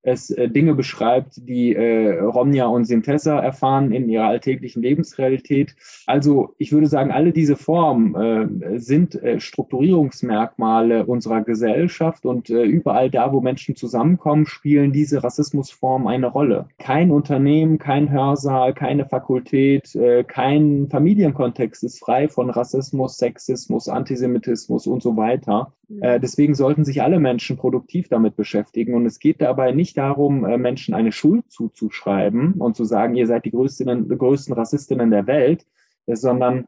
es 0.06 0.30
äh, 0.30 0.48
Dinge 0.48 0.76
beschreibt, 0.76 1.48
die 1.48 1.76
äh, 1.76 2.20
Romnia 2.20 2.68
und 2.68 2.86
Sintessa 2.86 3.40
erfahren 3.40 3.92
in 3.92 4.08
ihrer 4.08 4.28
alltäglichen 4.28 4.82
Lebensrealität. 4.82 5.76
Also 6.06 6.54
ich 6.58 6.72
würde 6.72 6.88
sagen, 6.88 7.12
alle 7.12 7.32
diese 7.32 7.56
Formen 7.56 8.16
äh, 8.16 8.80
sind 8.80 9.16
äh, 9.16 9.40
Strukturierungsmerkmale 9.40 11.06
unserer 11.06 11.42
Gesellschaft 11.42 12.26
und 12.26 12.50
äh, 12.50 12.64
überall 12.64 13.10
da, 13.10 13.34
wo 13.34 13.42
Menschen 13.42 13.76
zusammenkommen, 13.76 14.46
spielen 14.46 14.94
diese 14.94 15.24
Rassismusformen 15.24 16.08
eine 16.08 16.28
Rolle. 16.28 16.68
Kein 16.78 17.12
Unternehmen, 17.12 17.80
kein 17.80 18.12
Hörsaal, 18.12 18.74
keine 18.74 19.06
Fakultät, 19.06 19.96
äh, 19.96 20.24
kein 20.24 20.88
Familienkontext 20.90 21.84
ist 21.84 22.00
frei 22.00 22.28
von 22.28 22.52
Rassismus, 22.52 23.18
Sexismus, 23.18 23.90
Antisemitismus 23.90 24.86
und 24.86 25.02
so 25.02 25.18
weiter. 25.18 25.74
Äh, 26.02 26.20
deswegen 26.20 26.56
sollten 26.56 26.86
sich 26.86 27.02
alle 27.02 27.20
Menschen 27.20 27.58
produktiv 27.58 28.08
damit 28.10 28.36
beschäftigen. 28.36 28.94
Und 28.94 29.06
es 29.06 29.20
geht 29.20 29.42
dabei 29.42 29.72
nicht 29.72 29.98
darum, 29.98 30.46
äh, 30.46 30.58
Menschen 30.58 30.94
eine 30.94 31.12
Schuld 31.12 31.52
zuzuschreiben 31.52 32.54
und 32.54 32.76
zu 32.76 32.86
sagen, 32.86 33.16
ihr 33.16 33.28
seid 33.28 33.46
die 33.46 33.52
größten, 33.52 34.08
größten 34.08 34.54
Rassistinnen 34.54 35.12
der 35.12 35.28
Welt, 35.28 35.66
äh, 36.06 36.16
sondern 36.16 36.68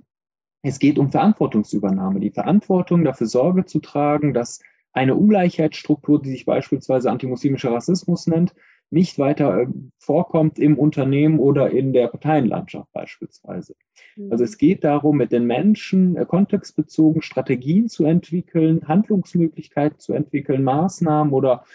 es 0.62 0.80
geht 0.80 1.00
um 1.00 1.12
Verantwortungsübernahme, 1.12 2.20
die 2.20 2.32
Verantwortung 2.32 3.04
dafür 3.04 3.28
Sorge 3.28 3.66
zu 3.66 3.80
tragen, 3.80 4.34
dass 4.34 4.60
eine 4.92 5.16
Ungleichheitsstruktur, 5.16 6.22
die 6.22 6.30
sich 6.30 6.46
beispielsweise 6.46 7.12
antimuslimischer 7.12 7.72
Rassismus 7.72 8.28
nennt, 8.28 8.56
nicht 8.89 9.20
weiter 9.20 9.62
äh, 9.62 9.67
vorkommt 9.98 10.60
im 10.60 10.77
Unternehmen 10.77 11.39
oder 11.39 11.72
in 11.72 11.94
der 11.94 12.08
Parteienlandschaft 12.08 12.91
beispielsweise. 12.94 13.75
Mhm. 14.15 14.32
Also 14.32 14.44
es 14.44 14.58
geht 14.58 14.84
darum, 14.84 15.17
mit 15.17 15.32
den 15.32 15.46
Menschen 15.46 16.15
äh, 16.15 16.25
kontextbezogen 16.25 17.22
Strategien 17.22 17.89
zu 17.89 18.06
entwickeln, 18.06 18.88
Handlungsmöglichkeiten 18.88 20.00
zu 20.00 20.13
entwickeln, 20.13 20.63
Maßnahmen 20.63 21.34
oder 21.34 21.65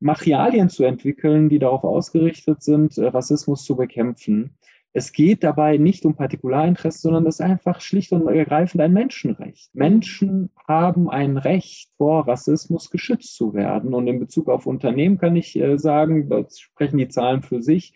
Materialien 0.00 0.68
zu 0.68 0.84
entwickeln, 0.84 1.48
die 1.48 1.58
darauf 1.58 1.84
ausgerichtet 1.84 2.62
sind, 2.62 2.96
äh, 2.98 3.06
Rassismus 3.06 3.64
zu 3.64 3.76
bekämpfen. 3.76 4.56
Es 4.94 5.12
geht 5.12 5.42
dabei 5.42 5.78
nicht 5.78 6.04
um 6.04 6.14
Partikularinteresse, 6.14 6.98
sondern 6.98 7.24
das 7.24 7.36
ist 7.36 7.40
einfach 7.40 7.80
schlicht 7.80 8.12
und 8.12 8.26
ergreifend 8.28 8.82
ein 8.82 8.92
Menschenrecht. 8.92 9.74
Menschen 9.74 10.50
haben 10.68 11.08
ein 11.08 11.38
Recht, 11.38 11.90
vor 11.96 12.28
Rassismus 12.28 12.90
geschützt 12.90 13.34
zu 13.34 13.54
werden. 13.54 13.94
Und 13.94 14.06
in 14.06 14.20
Bezug 14.20 14.48
auf 14.48 14.66
Unternehmen 14.66 15.16
kann 15.16 15.34
ich 15.36 15.56
äh, 15.56 15.78
sagen, 15.78 16.28
da 16.28 16.44
sprechen 16.50 16.98
die 16.98 17.08
Zahlen 17.08 17.42
für 17.42 17.62
sich, 17.62 17.94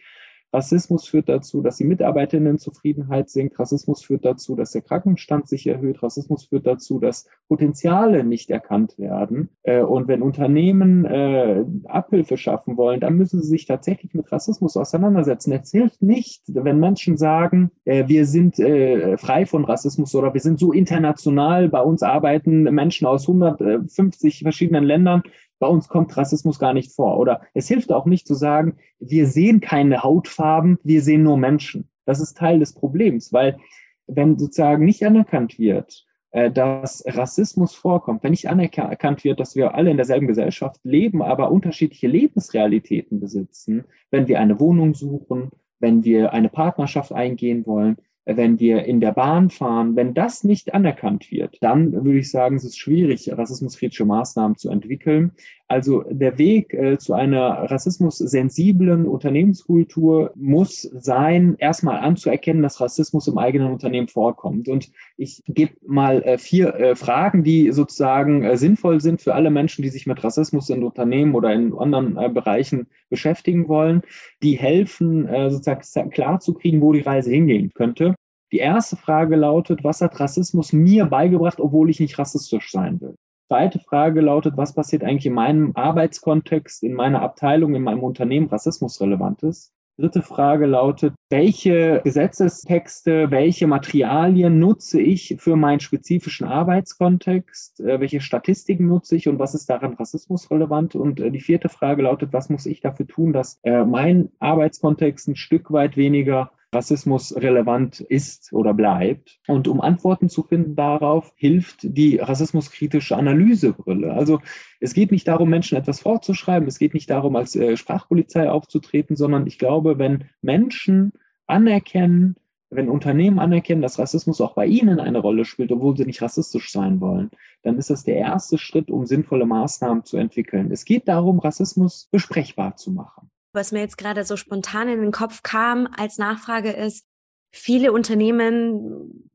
Rassismus 0.57 1.07
führt 1.07 1.29
dazu, 1.29 1.61
dass 1.61 1.77
die 1.77 1.85
Mitarbeiterinnenzufriedenheit 1.85 3.29
sinkt. 3.29 3.59
Rassismus 3.59 4.03
führt 4.03 4.25
dazu, 4.25 4.57
dass 4.57 4.73
der 4.73 4.81
Krankenstand 4.81 5.49
sich 5.49 5.67
erhöht. 5.67 6.03
Rassismus 6.03 6.47
führt 6.47 6.67
dazu, 6.67 6.99
dass 6.99 7.29
Potenziale 7.47 8.25
nicht 8.25 8.51
erkannt 8.51 8.99
werden. 8.99 9.51
Äh, 9.65 9.83
und 9.83 10.09
wenn 10.09 10.23
Unternehmen 10.23 11.05
äh, 11.05 11.63
Abhilfe 11.85 12.39
schaffen 12.39 12.79
wollen, 12.79 13.01
dann 13.01 13.17
müssen 13.17 13.43
sie 13.43 13.49
sich 13.49 13.67
tatsächlich 13.67 14.15
mit 14.15 14.33
Rassismus 14.33 14.79
auseinandersetzen. 14.79 15.53
Es 15.53 15.71
hilft 15.71 16.01
nicht, 16.01 16.43
wenn 16.47 16.81
Menschen 16.81 17.19
sagen, 17.19 17.71
äh, 17.85 18.09
wir 18.09 18.25
sind 18.25 18.57
frei 18.57 19.45
von 19.45 19.65
Rassismus 19.65 20.15
oder 20.15 20.33
wir 20.33 20.41
sind 20.41 20.59
so 20.59 20.73
international, 20.73 21.69
bei 21.69 21.83
uns 21.83 22.03
arbeiten 22.03 22.63
Menschen 22.63 23.07
aus 23.07 23.29
150 23.29 24.41
verschiedenen 24.41 24.85
Ländern 24.85 25.23
bei 25.59 25.67
uns 25.67 25.89
kommt 25.89 26.17
Rassismus 26.17 26.59
gar 26.59 26.75
nicht 26.75 26.93
vor. 26.93 27.19
Oder 27.19 27.43
es 27.55 27.69
hilft 27.69 27.93
auch 27.93 28.07
nicht 28.07 28.27
zu 28.27 28.35
sagen, 28.35 28.77
wir 28.99 29.27
sehen 29.27 29.61
keine 29.61 30.03
Hautfarben, 30.03 30.79
wir 30.83 31.03
sehen 31.03 31.23
nur 31.23 31.37
Menschen. 31.37 31.89
Das 32.05 32.21
ist 32.21 32.37
Teil 32.37 32.59
des 32.59 32.75
Problems, 32.75 33.33
weil 33.33 33.59
wenn 34.07 34.39
sozusagen 34.39 34.85
nicht 34.85 35.05
anerkannt 35.05 35.59
wird, 35.59 36.07
äh, 36.31 36.51
dass 36.51 37.03
Rassismus 37.07 37.75
vorkommt, 37.75 38.23
wenn 38.23 38.31
nicht 38.31 38.49
anerkannt 38.49 39.25
wird, 39.25 39.41
dass 39.41 39.57
wir 39.57 39.75
alle 39.75 39.91
in 39.91 39.97
derselben 39.97 40.27
Gesellschaft 40.27 40.81
leben, 40.85 41.23
aber 41.23 41.51
unterschiedliche 41.51 42.09
Lebensrealitäten 42.09 43.21
besitzen, 43.21 43.85
wenn 44.11 44.29
wir 44.29 44.39
eine 44.39 44.61
Wohnung 44.61 44.95
suchen, 44.95 45.51
wenn 45.79 46.05
wir 46.05 46.33
eine 46.33 46.49
Partnerschaft 46.49 47.13
eingehen 47.13 47.67
wollen, 47.67 47.97
wenn 48.27 48.59
wir 48.59 48.85
in 48.85 49.01
der 49.01 49.13
Bahn 49.13 49.51
fahren, 49.51 49.95
wenn 49.95 50.13
das 50.13 50.43
nicht 50.43 50.75
anerkannt 50.75 51.31
wird, 51.31 51.59
dann 51.63 51.93
würde 51.93 52.19
ich 52.19 52.31
sagen, 52.31 52.57
es 52.57 52.65
ist 52.65 52.79
schwierig, 52.79 53.31
rassismuskritische 53.33 54.05
Maßnahmen 54.05 54.57
zu 54.57 54.69
entwickeln. 54.69 55.33
Also 55.69 56.05
der 56.09 56.39
Weg 56.39 56.73
äh, 56.75 56.97
zu 56.97 57.13
einer 57.15 57.71
rassismussensiblen 57.71 59.07
Unternehmenskultur 59.07 60.31
muss 60.37 60.83
sein, 60.83 61.57
erstmal 61.59 61.99
anzuerkennen, 61.99 62.63
dass 62.63 62.81
Rassismus 62.81 63.27
im 63.27 63.37
eigenen 63.37 63.73
Unternehmen 63.73 64.07
vorkommt. 64.07 64.69
Und 64.69 64.93
ich 65.17 65.43
gebe 65.49 65.75
mal 65.85 66.23
äh, 66.23 66.39
vier 66.39 66.75
äh, 66.77 66.95
Fragen, 66.95 67.43
die 67.43 67.73
sozusagen 67.73 68.45
äh, 68.45 68.57
sinnvoll 68.57 69.01
sind 69.01 69.21
für 69.21 69.35
alle 69.35 69.51
Menschen, 69.51 69.83
die 69.83 69.89
sich 69.89 70.07
mit 70.07 70.23
Rassismus 70.23 70.71
in 70.71 70.85
Unternehmen 70.85 71.35
oder 71.35 71.53
in 71.53 71.77
anderen 71.77 72.17
äh, 72.17 72.29
Bereichen 72.29 72.87
beschäftigen 73.11 73.67
wollen, 73.67 74.03
die 74.45 74.57
helfen, 74.57 75.27
äh, 75.27 75.51
sozusagen 75.51 76.11
klarzukriegen, 76.11 76.81
wo 76.81 76.93
die 76.93 77.01
Reise 77.01 77.31
hingehen 77.31 77.73
könnte. 77.75 78.15
Die 78.53 78.59
erste 78.59 78.97
Frage 78.97 79.35
lautet, 79.35 79.83
was 79.83 80.01
hat 80.01 80.21
Rassismus 80.21 80.73
mir 80.73 81.07
beigebracht, 81.07 81.59
obwohl 81.59 81.91
ich 81.91 81.99
nicht 81.99 82.17
rassistisch 82.21 82.71
sein 82.71 83.01
will? 83.01 83.17
Zweite 83.49 83.79
Frage 83.79 84.21
lautet, 84.23 84.57
was 84.57 84.75
passiert 84.75 85.05
eigentlich 85.05 85.27
in 85.27 85.35
meinem 85.35 85.71
Arbeitskontext, 85.77 86.83
in 86.83 86.95
meiner 86.95 87.23
Abteilung, 87.23 87.77
in 87.77 87.85
meinem 87.85 88.03
Unternehmen 88.03 88.49
rassismusrelevantes? 88.49 89.73
Dritte 89.99 90.23
Frage 90.23 90.67
lautet, 90.67 91.15
welche 91.29 92.01
Gesetzestexte, 92.05 93.31
welche 93.31 93.67
Materialien 93.67 94.61
nutze 94.61 95.01
ich 95.01 95.37
für 95.39 95.57
meinen 95.57 95.81
spezifischen 95.81 96.47
Arbeitskontext? 96.47 97.81
Äh, 97.81 98.01
welche 98.01 98.21
Statistiken 98.21 98.87
nutze 98.87 99.17
ich 99.17 99.27
und 99.29 99.39
was 99.39 99.55
ist 99.55 99.69
daran 99.69 99.95
rassismusrelevant? 99.95 100.95
Und 100.95 101.19
äh, 101.21 101.31
die 101.31 101.41
vierte 101.41 101.69
Frage 101.69 102.03
lautet, 102.03 102.33
was 102.33 102.49
muss 102.49 102.67
ich 102.67 102.81
dafür 102.81 103.09
tun, 103.09 103.33
dass 103.33 103.59
äh, 103.65 103.85
mein 103.85 104.31
Arbeitskontext 104.39 105.29
ein 105.29 105.37
Stück 105.37 105.73
weit 105.73 105.97
weniger 105.97 106.53
Rassismus 106.73 107.35
relevant 107.37 108.01
ist 108.01 108.53
oder 108.53 108.75
bleibt. 108.75 109.41
Und 109.49 109.67
um 109.67 109.81
Antworten 109.81 110.29
zu 110.29 110.43
finden 110.43 110.77
darauf, 110.77 111.33
hilft 111.37 111.79
die 111.83 112.19
rassismuskritische 112.19 113.17
Analysebrille. 113.17 114.13
Also 114.13 114.41
es 114.81 114.93
geht 114.93 115.11
nicht 115.11 115.27
darum, 115.27 115.49
Menschen 115.49 115.79
etwas 115.79 116.01
vorzuschreiben, 116.01 116.69
es 116.69 116.79
geht 116.79 116.93
nicht 116.93 117.09
darum, 117.09 117.37
als 117.37 117.57
Sprachpolizei 117.77 118.51
aufzutreten, 118.51 119.17
sondern 119.17 119.47
ich 119.47 119.59
glaube, 119.59 119.99
wenn 119.99 120.25
Menschen 120.43 121.13
anerkennen, 121.47 122.37
wenn 122.71 122.89
Unternehmen 122.89 123.39
anerkennen, 123.39 123.83
dass 123.83 123.99
Rassismus 123.99 124.41
auch 124.41 124.55
bei 124.55 124.67
ihnen 124.67 125.01
eine 125.01 125.19
Rolle 125.19 125.45
spielt, 125.45 125.71
obwohl 125.71 125.97
sie 125.97 126.05
nicht 126.05 126.23
rassistisch 126.23 126.73
sein 126.73 127.01
wollen, 127.01 127.31
dann 127.63 127.79
ist 127.79 127.91
das 127.91 128.05
der 128.05 128.17
erste 128.17 128.59
Schritt, 128.59 128.91
um 128.91 129.07
sinnvolle 129.07 129.47
Maßnahmen 129.47 130.05
zu 130.05 130.17
entwickeln. 130.17 130.71
Es 130.73 130.85
geht 130.85 131.07
darum, 131.07 131.39
Rassismus 131.39 132.09
besprechbar 132.11 132.77
zu 132.77 132.91
machen 132.91 133.31
was 133.57 133.73
mir 133.73 133.81
jetzt 133.81 133.99
gerade 133.99 134.25
so 134.25 134.37
spontan 134.37 134.89
in 134.89 135.01
den 135.01 135.11
Kopf 135.11 135.43
kam 135.43 135.89
als 135.97 136.19
Nachfrage 136.19 136.71
ist, 136.71 137.09
viele 137.51 137.93
Unternehmen 137.93 139.29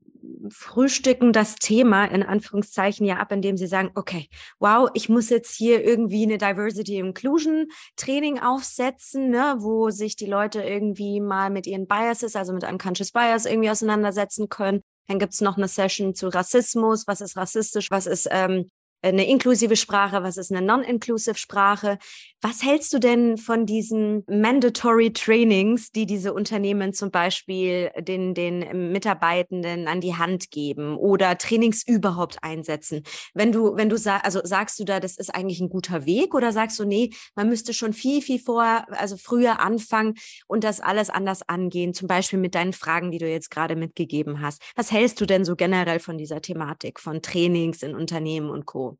frühstücken 0.50 1.32
das 1.32 1.56
Thema 1.56 2.04
in 2.04 2.22
Anführungszeichen 2.22 3.06
ja 3.06 3.16
ab, 3.16 3.32
indem 3.32 3.56
sie 3.56 3.66
sagen, 3.66 3.90
okay, 3.94 4.28
wow, 4.58 4.88
ich 4.94 5.08
muss 5.08 5.30
jetzt 5.30 5.54
hier 5.54 5.84
irgendwie 5.84 6.24
eine 6.24 6.38
Diversity 6.38 6.98
Inclusion 6.98 7.68
Training 7.96 8.38
aufsetzen, 8.38 9.30
ne, 9.30 9.56
wo 9.58 9.90
sich 9.90 10.16
die 10.16 10.26
Leute 10.26 10.62
irgendwie 10.62 11.20
mal 11.20 11.50
mit 11.50 11.66
ihren 11.66 11.86
Biases, 11.86 12.36
also 12.36 12.52
mit 12.52 12.64
Unconscious 12.64 13.12
Bias 13.12 13.46
irgendwie 13.46 13.70
auseinandersetzen 13.70 14.48
können. 14.48 14.82
Dann 15.08 15.18
gibt 15.18 15.34
es 15.34 15.40
noch 15.40 15.56
eine 15.56 15.68
Session 15.68 16.14
zu 16.14 16.28
Rassismus, 16.28 17.06
was 17.06 17.20
ist 17.20 17.36
rassistisch, 17.36 17.90
was 17.90 18.06
ist 18.06 18.28
ähm, 18.30 18.70
eine 19.02 19.26
inklusive 19.26 19.76
Sprache, 19.76 20.22
was 20.22 20.36
ist 20.36 20.52
eine 20.52 20.64
non-inclusive 20.64 21.36
Sprache. 21.36 21.98
Was 22.40 22.62
hältst 22.62 22.92
du 22.92 22.98
denn 22.98 23.36
von 23.36 23.66
diesen 23.66 24.24
mandatory 24.28 25.12
Trainings, 25.12 25.90
die 25.90 26.06
diese 26.06 26.32
Unternehmen 26.32 26.92
zum 26.92 27.10
Beispiel 27.10 27.90
den, 27.98 28.34
den 28.34 28.90
Mitarbeitenden 28.92 29.86
an 29.88 30.00
die 30.00 30.16
Hand 30.16 30.50
geben 30.50 30.96
oder 30.96 31.36
Trainings 31.38 31.86
überhaupt 31.86 32.38
einsetzen? 32.42 33.02
Wenn 33.34 33.52
du, 33.52 33.76
wenn 33.76 33.88
du 33.88 33.96
sagst, 33.96 34.24
also 34.24 34.40
sagst 34.44 34.78
du 34.78 34.84
da, 34.84 35.00
das 35.00 35.16
ist 35.16 35.34
eigentlich 35.34 35.60
ein 35.60 35.68
guter 35.68 36.06
Weg 36.06 36.34
oder 36.34 36.52
sagst 36.52 36.78
du, 36.78 36.84
nee, 36.84 37.10
man 37.34 37.48
müsste 37.48 37.74
schon 37.74 37.92
viel, 37.92 38.22
viel 38.22 38.38
vor, 38.38 38.84
also 38.90 39.16
früher 39.16 39.60
anfangen 39.60 40.14
und 40.46 40.64
das 40.64 40.80
alles 40.80 41.10
anders 41.10 41.48
angehen, 41.48 41.94
zum 41.94 42.08
Beispiel 42.08 42.38
mit 42.38 42.54
deinen 42.54 42.72
Fragen, 42.72 43.10
die 43.10 43.18
du 43.18 43.28
jetzt 43.28 43.50
gerade 43.50 43.76
mitgegeben 43.76 44.40
hast. 44.40 44.62
Was 44.76 44.92
hältst 44.92 45.20
du 45.20 45.26
denn 45.26 45.44
so 45.44 45.56
generell 45.56 46.00
von 46.00 46.18
dieser 46.18 46.40
Thematik, 46.40 47.00
von 47.00 47.22
Trainings 47.22 47.82
in 47.82 47.94
Unternehmen 47.94 48.50
und 48.50 48.66
Co.? 48.66 48.91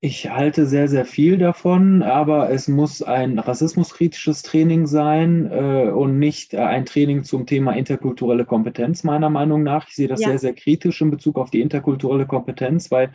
Ich 0.00 0.30
halte 0.30 0.66
sehr, 0.66 0.86
sehr 0.86 1.04
viel 1.04 1.38
davon, 1.38 2.02
aber 2.02 2.50
es 2.50 2.68
muss 2.68 3.02
ein 3.02 3.40
rassismuskritisches 3.40 4.42
Training 4.42 4.86
sein 4.86 5.50
äh, 5.50 5.90
und 5.90 6.20
nicht 6.20 6.54
äh, 6.54 6.58
ein 6.58 6.86
Training 6.86 7.24
zum 7.24 7.46
Thema 7.46 7.72
interkulturelle 7.72 8.44
Kompetenz, 8.44 9.02
meiner 9.02 9.28
Meinung 9.28 9.64
nach. 9.64 9.88
Ich 9.88 9.96
sehe 9.96 10.06
das 10.06 10.20
ja. 10.20 10.28
sehr, 10.28 10.38
sehr 10.38 10.54
kritisch 10.54 11.00
in 11.00 11.10
Bezug 11.10 11.36
auf 11.36 11.50
die 11.50 11.60
interkulturelle 11.60 12.26
Kompetenz, 12.26 12.92
weil 12.92 13.10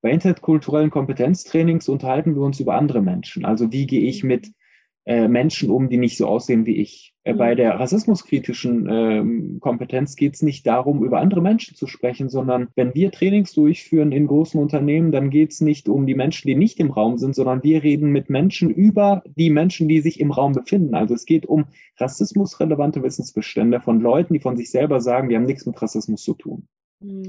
bei 0.00 0.12
interkulturellen 0.12 0.90
Kompetenztrainings 0.90 1.88
unterhalten 1.88 2.36
wir 2.36 2.42
uns 2.42 2.60
über 2.60 2.76
andere 2.76 3.02
Menschen. 3.02 3.44
Also 3.44 3.72
wie 3.72 3.88
gehe 3.88 4.02
ich 4.02 4.22
mit 4.22 4.52
äh, 5.08 5.26
Menschen 5.26 5.70
um, 5.70 5.88
die 5.88 5.96
nicht 5.96 6.18
so 6.18 6.26
aussehen 6.26 6.66
wie 6.66 6.76
ich. 6.76 7.14
Äh, 7.24 7.32
bei 7.32 7.52
mhm. 7.52 7.56
der 7.56 7.80
rassismuskritischen 7.80 8.86
äh, 8.86 9.58
Kompetenz 9.58 10.16
geht 10.16 10.34
es 10.34 10.42
nicht 10.42 10.66
darum, 10.66 11.02
über 11.02 11.20
andere 11.20 11.40
Menschen 11.40 11.74
zu 11.74 11.86
sprechen, 11.86 12.28
sondern 12.28 12.68
wenn 12.76 12.94
wir 12.94 13.10
Trainings 13.10 13.54
durchführen 13.54 14.12
in 14.12 14.26
großen 14.26 14.60
Unternehmen, 14.60 15.10
dann 15.10 15.30
geht 15.30 15.52
es 15.52 15.62
nicht 15.62 15.88
um 15.88 16.06
die 16.06 16.14
Menschen, 16.14 16.46
die 16.46 16.54
nicht 16.54 16.78
im 16.78 16.90
Raum 16.90 17.16
sind, 17.16 17.34
sondern 17.34 17.62
wir 17.62 17.82
reden 17.82 18.10
mit 18.10 18.28
Menschen 18.28 18.68
über 18.68 19.22
die 19.34 19.48
Menschen, 19.48 19.88
die 19.88 20.02
sich 20.02 20.20
im 20.20 20.30
Raum 20.30 20.52
befinden. 20.52 20.94
Also 20.94 21.14
es 21.14 21.24
geht 21.24 21.46
um 21.46 21.64
rassismusrelevante 21.96 23.02
Wissensbestände 23.02 23.80
von 23.80 24.00
Leuten, 24.00 24.34
die 24.34 24.40
von 24.40 24.58
sich 24.58 24.70
selber 24.70 25.00
sagen, 25.00 25.30
die 25.30 25.36
haben 25.36 25.46
nichts 25.46 25.64
mit 25.64 25.80
Rassismus 25.80 26.22
zu 26.22 26.34
tun. 26.34 26.68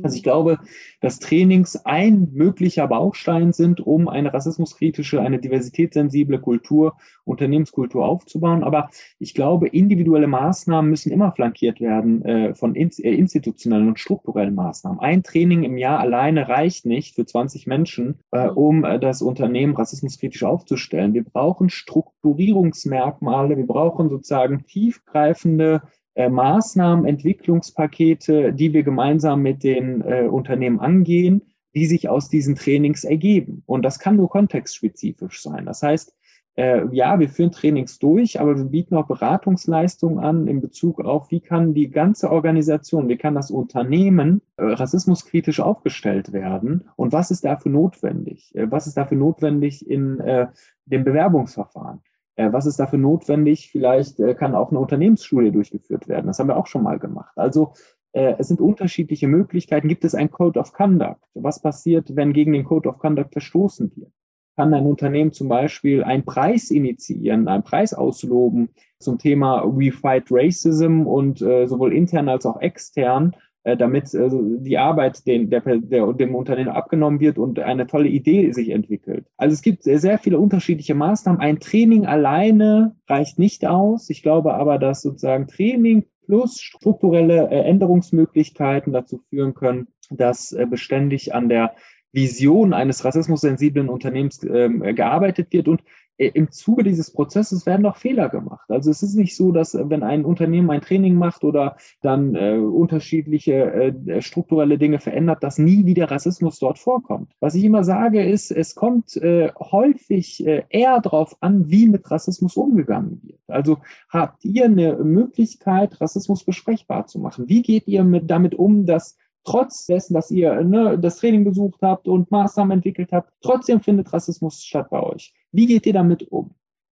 Also 0.01 0.15
ich 0.15 0.23
glaube, 0.23 0.57
dass 0.99 1.19
Trainings 1.19 1.85
ein 1.85 2.29
möglicher 2.33 2.87
Baustein 2.87 3.53
sind, 3.53 3.79
um 3.79 4.07
eine 4.07 4.33
rassismuskritische, 4.33 5.21
eine 5.21 5.37
diversitätssensible 5.37 6.39
Kultur, 6.39 6.97
Unternehmenskultur 7.23 8.03
aufzubauen. 8.03 8.63
Aber 8.63 8.89
ich 9.19 9.35
glaube, 9.35 9.67
individuelle 9.67 10.25
Maßnahmen 10.25 10.89
müssen 10.89 11.11
immer 11.11 11.31
flankiert 11.33 11.81
werden 11.81 12.25
äh, 12.25 12.55
von 12.55 12.73
äh, 12.75 12.89
institutionellen 13.13 13.89
und 13.89 13.99
strukturellen 13.99 14.55
Maßnahmen. 14.55 14.99
Ein 14.99 15.21
Training 15.21 15.61
im 15.63 15.77
Jahr 15.77 15.99
alleine 15.99 16.49
reicht 16.49 16.87
nicht 16.87 17.13
für 17.13 17.27
20 17.27 17.67
Menschen, 17.67 18.19
äh, 18.31 18.47
mhm. 18.47 18.57
um 18.57 18.83
äh, 18.83 18.99
das 18.99 19.21
Unternehmen 19.21 19.75
rassismuskritisch 19.75 20.43
aufzustellen. 20.43 21.13
Wir 21.13 21.23
brauchen 21.23 21.69
Strukturierungsmerkmale, 21.69 23.55
wir 23.55 23.67
brauchen 23.67 24.09
sozusagen 24.09 24.65
tiefgreifende 24.65 25.83
Maßnahmen, 26.27 27.05
Entwicklungspakete, 27.05 28.51
die 28.51 28.73
wir 28.73 28.83
gemeinsam 28.83 29.41
mit 29.41 29.63
den 29.63 30.01
äh, 30.01 30.27
Unternehmen 30.29 30.79
angehen, 30.79 31.43
die 31.75 31.85
sich 31.85 32.09
aus 32.09 32.27
diesen 32.27 32.55
Trainings 32.55 33.03
ergeben. 33.03 33.63
Und 33.65 33.83
das 33.83 33.99
kann 33.99 34.17
nur 34.17 34.29
kontextspezifisch 34.29 35.41
sein. 35.41 35.65
Das 35.65 35.83
heißt, 35.83 36.13
äh, 36.59 36.85
ja, 36.91 37.17
wir 37.19 37.29
führen 37.29 37.51
Trainings 37.51 37.99
durch, 37.99 38.41
aber 38.41 38.57
wir 38.57 38.65
bieten 38.65 38.95
auch 38.95 39.07
Beratungsleistungen 39.07 40.19
an 40.19 40.47
in 40.47 40.59
Bezug 40.59 40.99
auf, 40.99 41.31
wie 41.31 41.39
kann 41.39 41.73
die 41.73 41.89
ganze 41.89 42.29
Organisation, 42.29 43.07
wie 43.07 43.15
kann 43.15 43.35
das 43.35 43.49
Unternehmen 43.49 44.41
äh, 44.57 44.63
rassismuskritisch 44.65 45.61
aufgestellt 45.61 46.33
werden 46.33 46.89
und 46.97 47.13
was 47.13 47.31
ist 47.31 47.45
dafür 47.45 47.71
notwendig? 47.71 48.53
Äh, 48.55 48.69
was 48.69 48.87
ist 48.87 48.97
dafür 48.97 49.17
notwendig 49.17 49.89
in 49.89 50.19
äh, 50.19 50.47
dem 50.85 51.05
Bewerbungsverfahren? 51.05 52.01
Äh, 52.39 52.53
was 52.53 52.65
ist 52.65 52.79
dafür 52.79 52.99
notwendig? 52.99 53.69
Vielleicht 53.69 54.17
äh, 54.21 54.33
kann 54.33 54.55
auch 54.55 54.71
eine 54.71 54.79
Unternehmensstudie 54.79 55.51
durchgeführt 55.51 56.07
werden. 56.07 56.27
Das 56.27 56.39
haben 56.39 56.47
wir 56.47 56.55
auch 56.55 56.67
schon 56.67 56.83
mal 56.83 56.97
gemacht. 56.97 57.33
Also 57.35 57.73
äh, 58.13 58.35
es 58.37 58.47
sind 58.47 58.61
unterschiedliche 58.61 59.27
Möglichkeiten. 59.27 59.89
Gibt 59.89 60.05
es 60.05 60.15
ein 60.15 60.31
Code 60.31 60.57
of 60.57 60.71
Conduct? 60.71 61.19
Was 61.33 61.61
passiert, 61.61 62.15
wenn 62.15 62.31
gegen 62.31 62.53
den 62.53 62.63
Code 62.63 62.87
of 62.87 62.97
Conduct 62.97 63.33
verstoßen 63.33 63.91
wird? 63.97 64.13
Kann 64.55 64.73
ein 64.73 64.85
Unternehmen 64.85 65.33
zum 65.33 65.49
Beispiel 65.49 66.01
einen 66.01 66.23
Preis 66.23 66.71
initiieren, 66.71 67.49
einen 67.49 67.63
Preis 67.63 67.93
ausloben 67.93 68.69
zum 68.99 69.17
Thema 69.17 69.63
We 69.65 69.91
Fight 69.91 70.27
Racism 70.29 71.07
und 71.07 71.39
sowohl 71.39 71.93
intern 71.93 72.27
als 72.27 72.45
auch 72.45 72.59
extern 72.59 73.37
damit 73.63 74.13
äh, 74.13 74.29
die 74.31 74.77
Arbeit 74.77 75.25
den, 75.27 75.49
der, 75.49 75.61
der, 75.61 76.13
dem 76.13 76.35
Unternehmen 76.35 76.69
abgenommen 76.69 77.19
wird 77.19 77.37
und 77.37 77.59
eine 77.59 77.87
tolle 77.87 78.07
Idee 78.07 78.51
sich 78.51 78.69
entwickelt. 78.69 79.25
Also 79.37 79.53
es 79.53 79.61
gibt 79.61 79.83
sehr, 79.83 79.99
sehr 79.99 80.17
viele 80.17 80.39
unterschiedliche 80.39 80.95
Maßnahmen. 80.95 81.41
Ein 81.41 81.59
Training 81.59 82.05
alleine 82.05 82.95
reicht 83.07 83.39
nicht 83.39 83.65
aus. 83.65 84.09
Ich 84.09 84.23
glaube 84.23 84.53
aber, 84.53 84.77
dass 84.77 85.01
sozusagen 85.01 85.47
Training 85.47 86.05
plus 86.25 86.61
strukturelle 86.61 87.49
äh, 87.49 87.61
Änderungsmöglichkeiten 87.61 88.93
dazu 88.93 89.19
führen 89.29 89.53
können, 89.53 89.87
dass 90.09 90.55
beständig 90.69 91.35
an 91.35 91.49
der 91.49 91.75
Vision 92.11 92.73
eines 92.73 93.05
rassismussensiblen 93.05 93.89
Unternehmens 93.89 94.43
ähm, 94.43 94.81
gearbeitet 94.95 95.51
wird. 95.51 95.67
Und 95.67 95.81
äh, 95.81 95.83
im 96.19 96.51
Zuge 96.51 96.83
dieses 96.83 97.11
Prozesses 97.11 97.65
werden 97.65 97.83
doch 97.83 97.95
Fehler 97.95 98.27
gemacht. 98.27 98.69
Also 98.69 98.91
es 98.91 99.01
ist 99.01 99.15
nicht 99.15 99.35
so, 99.35 99.51
dass 99.51 99.73
äh, 99.73 99.89
wenn 99.89 100.03
ein 100.03 100.25
Unternehmen 100.25 100.69
ein 100.69 100.81
Training 100.81 101.15
macht 101.15 101.43
oder 101.43 101.77
dann 102.01 102.35
äh, 102.35 102.57
unterschiedliche 102.57 103.53
äh, 103.53 104.21
strukturelle 104.21 104.77
Dinge 104.77 104.99
verändert, 104.99 105.43
dass 105.43 105.57
nie 105.57 105.85
wieder 105.85 106.11
Rassismus 106.11 106.59
dort 106.59 106.77
vorkommt. 106.77 107.31
Was 107.39 107.55
ich 107.55 107.63
immer 107.63 107.85
sage 107.85 108.23
ist, 108.23 108.51
es 108.51 108.75
kommt 108.75 109.15
äh, 109.15 109.51
häufig 109.57 110.45
äh, 110.45 110.63
eher 110.69 110.99
darauf 110.99 111.37
an, 111.39 111.69
wie 111.69 111.87
mit 111.87 112.11
Rassismus 112.11 112.57
umgegangen 112.57 113.21
wird. 113.23 113.39
Also 113.47 113.77
habt 114.09 114.43
ihr 114.43 114.65
eine 114.65 114.97
Möglichkeit, 114.97 116.01
Rassismus 116.01 116.43
besprechbar 116.43 117.07
zu 117.07 117.19
machen? 117.19 117.47
Wie 117.47 117.61
geht 117.61 117.87
ihr 117.87 118.03
mit, 118.03 118.29
damit 118.29 118.55
um, 118.55 118.85
dass 118.85 119.17
trotz 119.43 119.85
dessen, 119.85 120.13
dass 120.13 120.31
ihr 120.31 120.63
ne, 120.63 120.97
das 120.99 121.17
Training 121.17 121.43
besucht 121.43 121.81
habt 121.81 122.07
und 122.07 122.29
Maßnahmen 122.31 122.71
entwickelt 122.71 123.11
habt, 123.11 123.31
trotzdem 123.41 123.81
findet 123.81 124.11
Rassismus 124.11 124.63
statt 124.63 124.89
bei 124.89 125.01
euch. 125.01 125.33
Wie 125.51 125.65
geht 125.65 125.85
ihr 125.85 125.93
damit 125.93 126.23
um? 126.31 126.51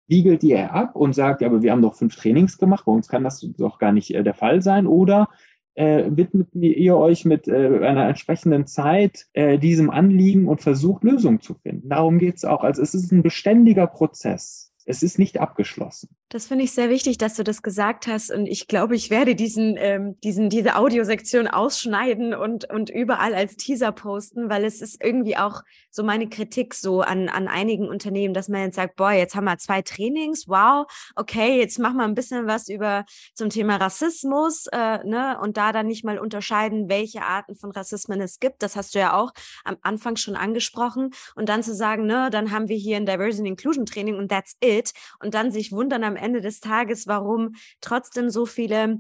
Wiegelt 0.08 0.44
ihr 0.44 0.72
ab 0.72 0.96
und 0.96 1.14
sagt, 1.14 1.42
ja, 1.42 1.48
aber 1.48 1.64
wir 1.64 1.72
haben 1.72 1.82
doch 1.82 1.96
fünf 1.96 2.16
Trainings 2.16 2.58
gemacht, 2.58 2.86
bei 2.86 2.92
uns 2.92 3.08
kann 3.08 3.24
das 3.24 3.40
doch 3.58 3.80
gar 3.80 3.92
nicht 3.92 4.14
äh, 4.14 4.24
der 4.24 4.36
Fall 4.36 4.62
sein? 4.62 4.86
Oder 4.86 5.30
äh, 5.74 6.06
widmet 6.10 6.50
ihr 6.54 6.96
euch 6.96 7.26
mit 7.26 7.48
äh, 7.48 7.80
einer 7.84 8.08
entsprechenden 8.08 8.68
Zeit 8.68 9.26
äh, 9.34 9.58
diesem 9.58 9.90
Anliegen 9.90 10.48
und 10.48 10.62
versucht 10.62 11.04
Lösungen 11.04 11.42
zu 11.42 11.56
finden? 11.56 11.90
Darum 11.90 12.20
geht 12.20 12.36
es 12.36 12.46
auch. 12.46 12.64
Also 12.64 12.82
es 12.82 12.94
ist 12.94 13.12
ein 13.12 13.24
beständiger 13.24 13.88
Prozess. 13.88 14.65
Es 14.86 15.04
ist 15.04 15.18
nicht 15.18 15.40
abgeschlossen. 15.40 16.16
Das 16.30 16.48
finde 16.48 16.64
ich 16.64 16.72
sehr 16.72 16.90
wichtig, 16.90 17.18
dass 17.18 17.36
du 17.36 17.44
das 17.44 17.62
gesagt 17.64 18.08
hast. 18.08 18.32
Und 18.32 18.46
ich 18.46 18.68
glaube, 18.68 18.96
ich 18.96 19.10
werde 19.10 19.36
diesen, 19.36 19.76
ähm, 19.78 20.20
diesen, 20.22 20.50
diese 20.50 20.76
Audiosektion 20.76 21.48
ausschneiden 21.48 22.34
und, 22.34 22.70
und 22.70 22.90
überall 22.90 23.34
als 23.34 23.56
Teaser 23.56 23.92
posten, 23.92 24.50
weil 24.50 24.64
es 24.64 24.82
ist 24.82 25.04
irgendwie 25.04 25.38
auch 25.38 25.62
so 25.90 26.04
meine 26.04 26.30
Kritik 26.30 26.74
so 26.74 27.02
an, 27.02 27.30
an 27.30 27.48
einigen 27.48 27.88
Unternehmen, 27.88 28.34
dass 28.34 28.50
man 28.50 28.62
jetzt 28.62 28.76
sagt, 28.76 28.96
boah, 28.96 29.12
jetzt 29.12 29.34
haben 29.34 29.46
wir 29.46 29.58
zwei 29.58 29.82
Trainings, 29.82 30.48
wow, 30.48 30.86
okay, 31.16 31.58
jetzt 31.58 31.80
machen 31.80 31.98
wir 31.98 32.04
ein 32.04 32.16
bisschen 32.16 32.48
was 32.48 32.68
über 32.68 33.06
zum 33.34 33.50
Thema 33.50 33.78
Rassismus, 33.78 34.68
äh, 34.72 35.04
ne, 35.04 35.40
und 35.42 35.58
da 35.58 35.72
dann 35.72 35.88
nicht 35.88 36.04
mal 36.04 36.20
unterscheiden, 36.20 36.90
welche 36.90 37.24
Arten 37.24 37.56
von 37.56 37.72
Rassismen 37.72 38.22
es 38.22 38.40
gibt. 38.40 38.62
Das 38.62 38.76
hast 38.76 38.94
du 38.94 39.00
ja 39.00 39.14
auch 39.14 39.32
am 39.64 39.78
Anfang 39.82 40.16
schon 40.16 40.36
angesprochen. 40.36 41.12
Und 41.36 41.50
dann 41.50 41.64
zu 41.64 41.74
sagen, 41.74 42.06
ne, 42.06 42.30
dann 42.30 42.52
haben 42.52 42.68
wir 42.68 42.78
hier 42.78 42.98
ein 42.98 43.06
Diversity 43.06 43.48
Inclusion 43.48 43.86
Training 43.86 44.16
und 44.16 44.30
that's 44.30 44.58
it. 44.62 44.75
Und 45.20 45.34
dann 45.34 45.52
sich 45.52 45.72
wundern 45.72 46.04
am 46.04 46.16
Ende 46.16 46.42
des 46.42 46.60
Tages, 46.60 47.08
warum 47.08 47.56
trotzdem 47.82 48.30
so 48.30 48.46
viele 48.46 49.00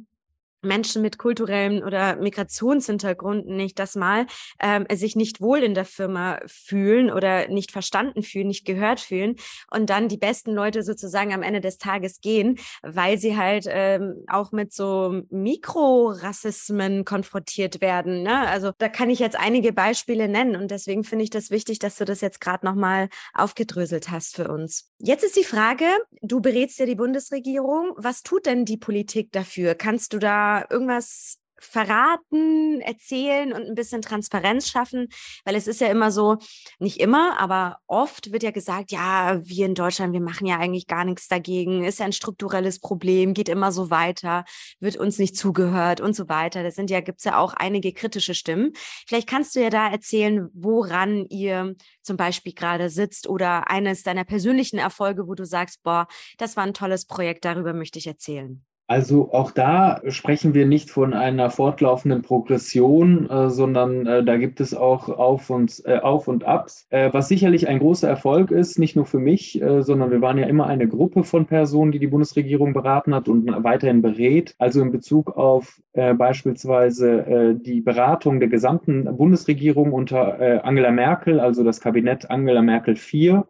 Menschen 0.65 1.01
mit 1.01 1.17
kulturellem 1.17 1.83
oder 1.83 2.15
Migrationshintergrund 2.17 3.47
nicht 3.47 3.79
das 3.79 3.95
mal 3.95 4.25
ähm, 4.59 4.85
sich 4.91 5.15
nicht 5.15 5.41
wohl 5.41 5.59
in 5.59 5.73
der 5.73 5.85
Firma 5.85 6.39
fühlen 6.47 7.11
oder 7.11 7.47
nicht 7.47 7.71
verstanden 7.71 8.23
fühlen, 8.23 8.47
nicht 8.47 8.65
gehört 8.65 8.99
fühlen 8.99 9.35
und 9.71 9.89
dann 9.89 10.07
die 10.07 10.17
besten 10.17 10.53
Leute 10.53 10.83
sozusagen 10.83 11.33
am 11.33 11.43
Ende 11.43 11.61
des 11.61 11.77
Tages 11.77 12.21
gehen, 12.21 12.57
weil 12.81 13.17
sie 13.17 13.37
halt 13.37 13.65
ähm, 13.67 14.23
auch 14.27 14.51
mit 14.51 14.73
so 14.73 15.21
Mikrorassismen 15.29 17.05
konfrontiert 17.05 17.81
werden. 17.81 18.23
Ne? 18.23 18.47
Also 18.47 18.71
da 18.77 18.89
kann 18.89 19.09
ich 19.09 19.19
jetzt 19.19 19.37
einige 19.37 19.73
Beispiele 19.73 20.27
nennen 20.27 20.55
und 20.55 20.71
deswegen 20.71 21.03
finde 21.03 21.23
ich 21.23 21.29
das 21.29 21.51
wichtig, 21.51 21.79
dass 21.79 21.97
du 21.97 22.05
das 22.05 22.21
jetzt 22.21 22.41
gerade 22.41 22.65
nochmal 22.65 23.09
aufgedröselt 23.33 24.09
hast 24.09 24.35
für 24.35 24.49
uns. 24.49 24.91
Jetzt 24.99 25.23
ist 25.23 25.35
die 25.35 25.43
Frage, 25.43 25.85
du 26.21 26.41
berätst 26.41 26.79
ja 26.79 26.85
die 26.85 26.95
Bundesregierung. 26.95 27.91
Was 27.97 28.23
tut 28.23 28.45
denn 28.45 28.65
die 28.65 28.77
Politik 28.77 29.31
dafür? 29.31 29.75
Kannst 29.75 30.13
du 30.13 30.19
da 30.19 30.54
irgendwas 30.69 31.39
verraten, 31.57 32.81
erzählen 32.81 33.53
und 33.53 33.65
ein 33.65 33.75
bisschen 33.75 34.01
Transparenz 34.01 34.67
schaffen, 34.67 35.07
weil 35.43 35.55
es 35.55 35.67
ist 35.67 35.81
ja 35.81 35.87
immer 35.87 36.11
so, 36.11 36.37
nicht 36.79 36.99
immer, 36.99 37.39
aber 37.39 37.79
oft 37.87 38.31
wird 38.31 38.43
ja 38.43 38.51
gesagt, 38.51 38.91
ja, 38.91 39.39
wir 39.43 39.65
in 39.65 39.75
Deutschland, 39.75 40.13
wir 40.13 40.21
machen 40.21 40.47
ja 40.47 40.57
eigentlich 40.57 40.87
gar 40.87 41.05
nichts 41.05 41.27
dagegen, 41.27 41.83
ist 41.83 41.99
ja 41.99 42.05
ein 42.05 42.13
strukturelles 42.13 42.79
Problem, 42.79 43.33
geht 43.33 43.49
immer 43.49 43.71
so 43.71 43.89
weiter, 43.89 44.45
wird 44.79 44.97
uns 44.97 45.17
nicht 45.17 45.37
zugehört 45.37 46.01
und 46.01 46.15
so 46.15 46.29
weiter. 46.29 46.63
Das 46.63 46.75
sind 46.75 46.89
ja, 46.89 47.01
gibt's 47.01 47.23
ja 47.23 47.37
auch 47.37 47.53
einige 47.53 47.93
kritische 47.93 48.35
Stimmen. 48.35 48.73
Vielleicht 49.07 49.27
kannst 49.27 49.55
du 49.55 49.61
ja 49.61 49.69
da 49.69 49.89
erzählen, 49.89 50.49
woran 50.53 51.25
ihr 51.29 51.75
zum 52.01 52.17
Beispiel 52.17 52.53
gerade 52.53 52.89
sitzt 52.89 53.27
oder 53.27 53.69
eines 53.69 54.03
deiner 54.03 54.23
persönlichen 54.23 54.77
Erfolge, 54.77 55.27
wo 55.27 55.35
du 55.35 55.45
sagst, 55.45 55.83
boah, 55.83 56.07
das 56.37 56.57
war 56.57 56.63
ein 56.63 56.73
tolles 56.73 57.05
Projekt, 57.05 57.45
darüber 57.45 57.73
möchte 57.73 57.99
ich 57.99 58.07
erzählen. 58.07 58.65
Also 58.87 59.33
auch 59.33 59.49
da 59.49 59.99
sprechen 60.09 60.53
wir 60.53 60.67
nicht 60.67 60.91
von 60.91 61.15
einer 61.15 61.49
fortlaufenden 61.49 62.21
Progression, 62.21 63.27
äh, 63.27 63.49
sondern 63.49 64.05
äh, 64.05 64.23
da 64.23 64.37
gibt 64.37 64.61
es 64.61 64.75
auch 64.75 65.09
Auf 65.09 65.49
und, 65.49 65.81
äh, 65.85 65.97
Auf 65.97 66.27
und 66.27 66.43
Abs, 66.43 66.85
äh, 66.91 67.11
was 67.11 67.27
sicherlich 67.27 67.67
ein 67.67 67.79
großer 67.79 68.07
Erfolg 68.07 68.51
ist, 68.51 68.77
nicht 68.77 68.95
nur 68.95 69.05
für 69.05 69.17
mich, 69.17 69.59
äh, 69.59 69.81
sondern 69.81 70.11
wir 70.11 70.21
waren 70.21 70.37
ja 70.37 70.45
immer 70.45 70.67
eine 70.67 70.87
Gruppe 70.87 71.23
von 71.23 71.47
Personen, 71.47 71.93
die 71.93 71.99
die 71.99 72.07
Bundesregierung 72.07 72.73
beraten 72.73 73.15
hat 73.15 73.27
und 73.27 73.47
weiterhin 73.63 74.03
berät. 74.03 74.53
Also 74.59 74.83
in 74.83 74.91
Bezug 74.91 75.35
auf 75.35 75.81
äh, 75.93 76.13
beispielsweise 76.13 77.55
die 77.59 77.81
Beratung 77.81 78.39
der 78.39 78.49
gesamten 78.49 79.05
Bundesregierung 79.17 79.93
unter 79.93 80.63
Angela 80.63 80.91
Merkel, 80.91 81.39
also 81.39 81.63
das 81.63 81.79
Kabinett 81.79 82.29
Angela 82.29 82.61
Merkel 82.61 82.95
IV, 82.95 83.43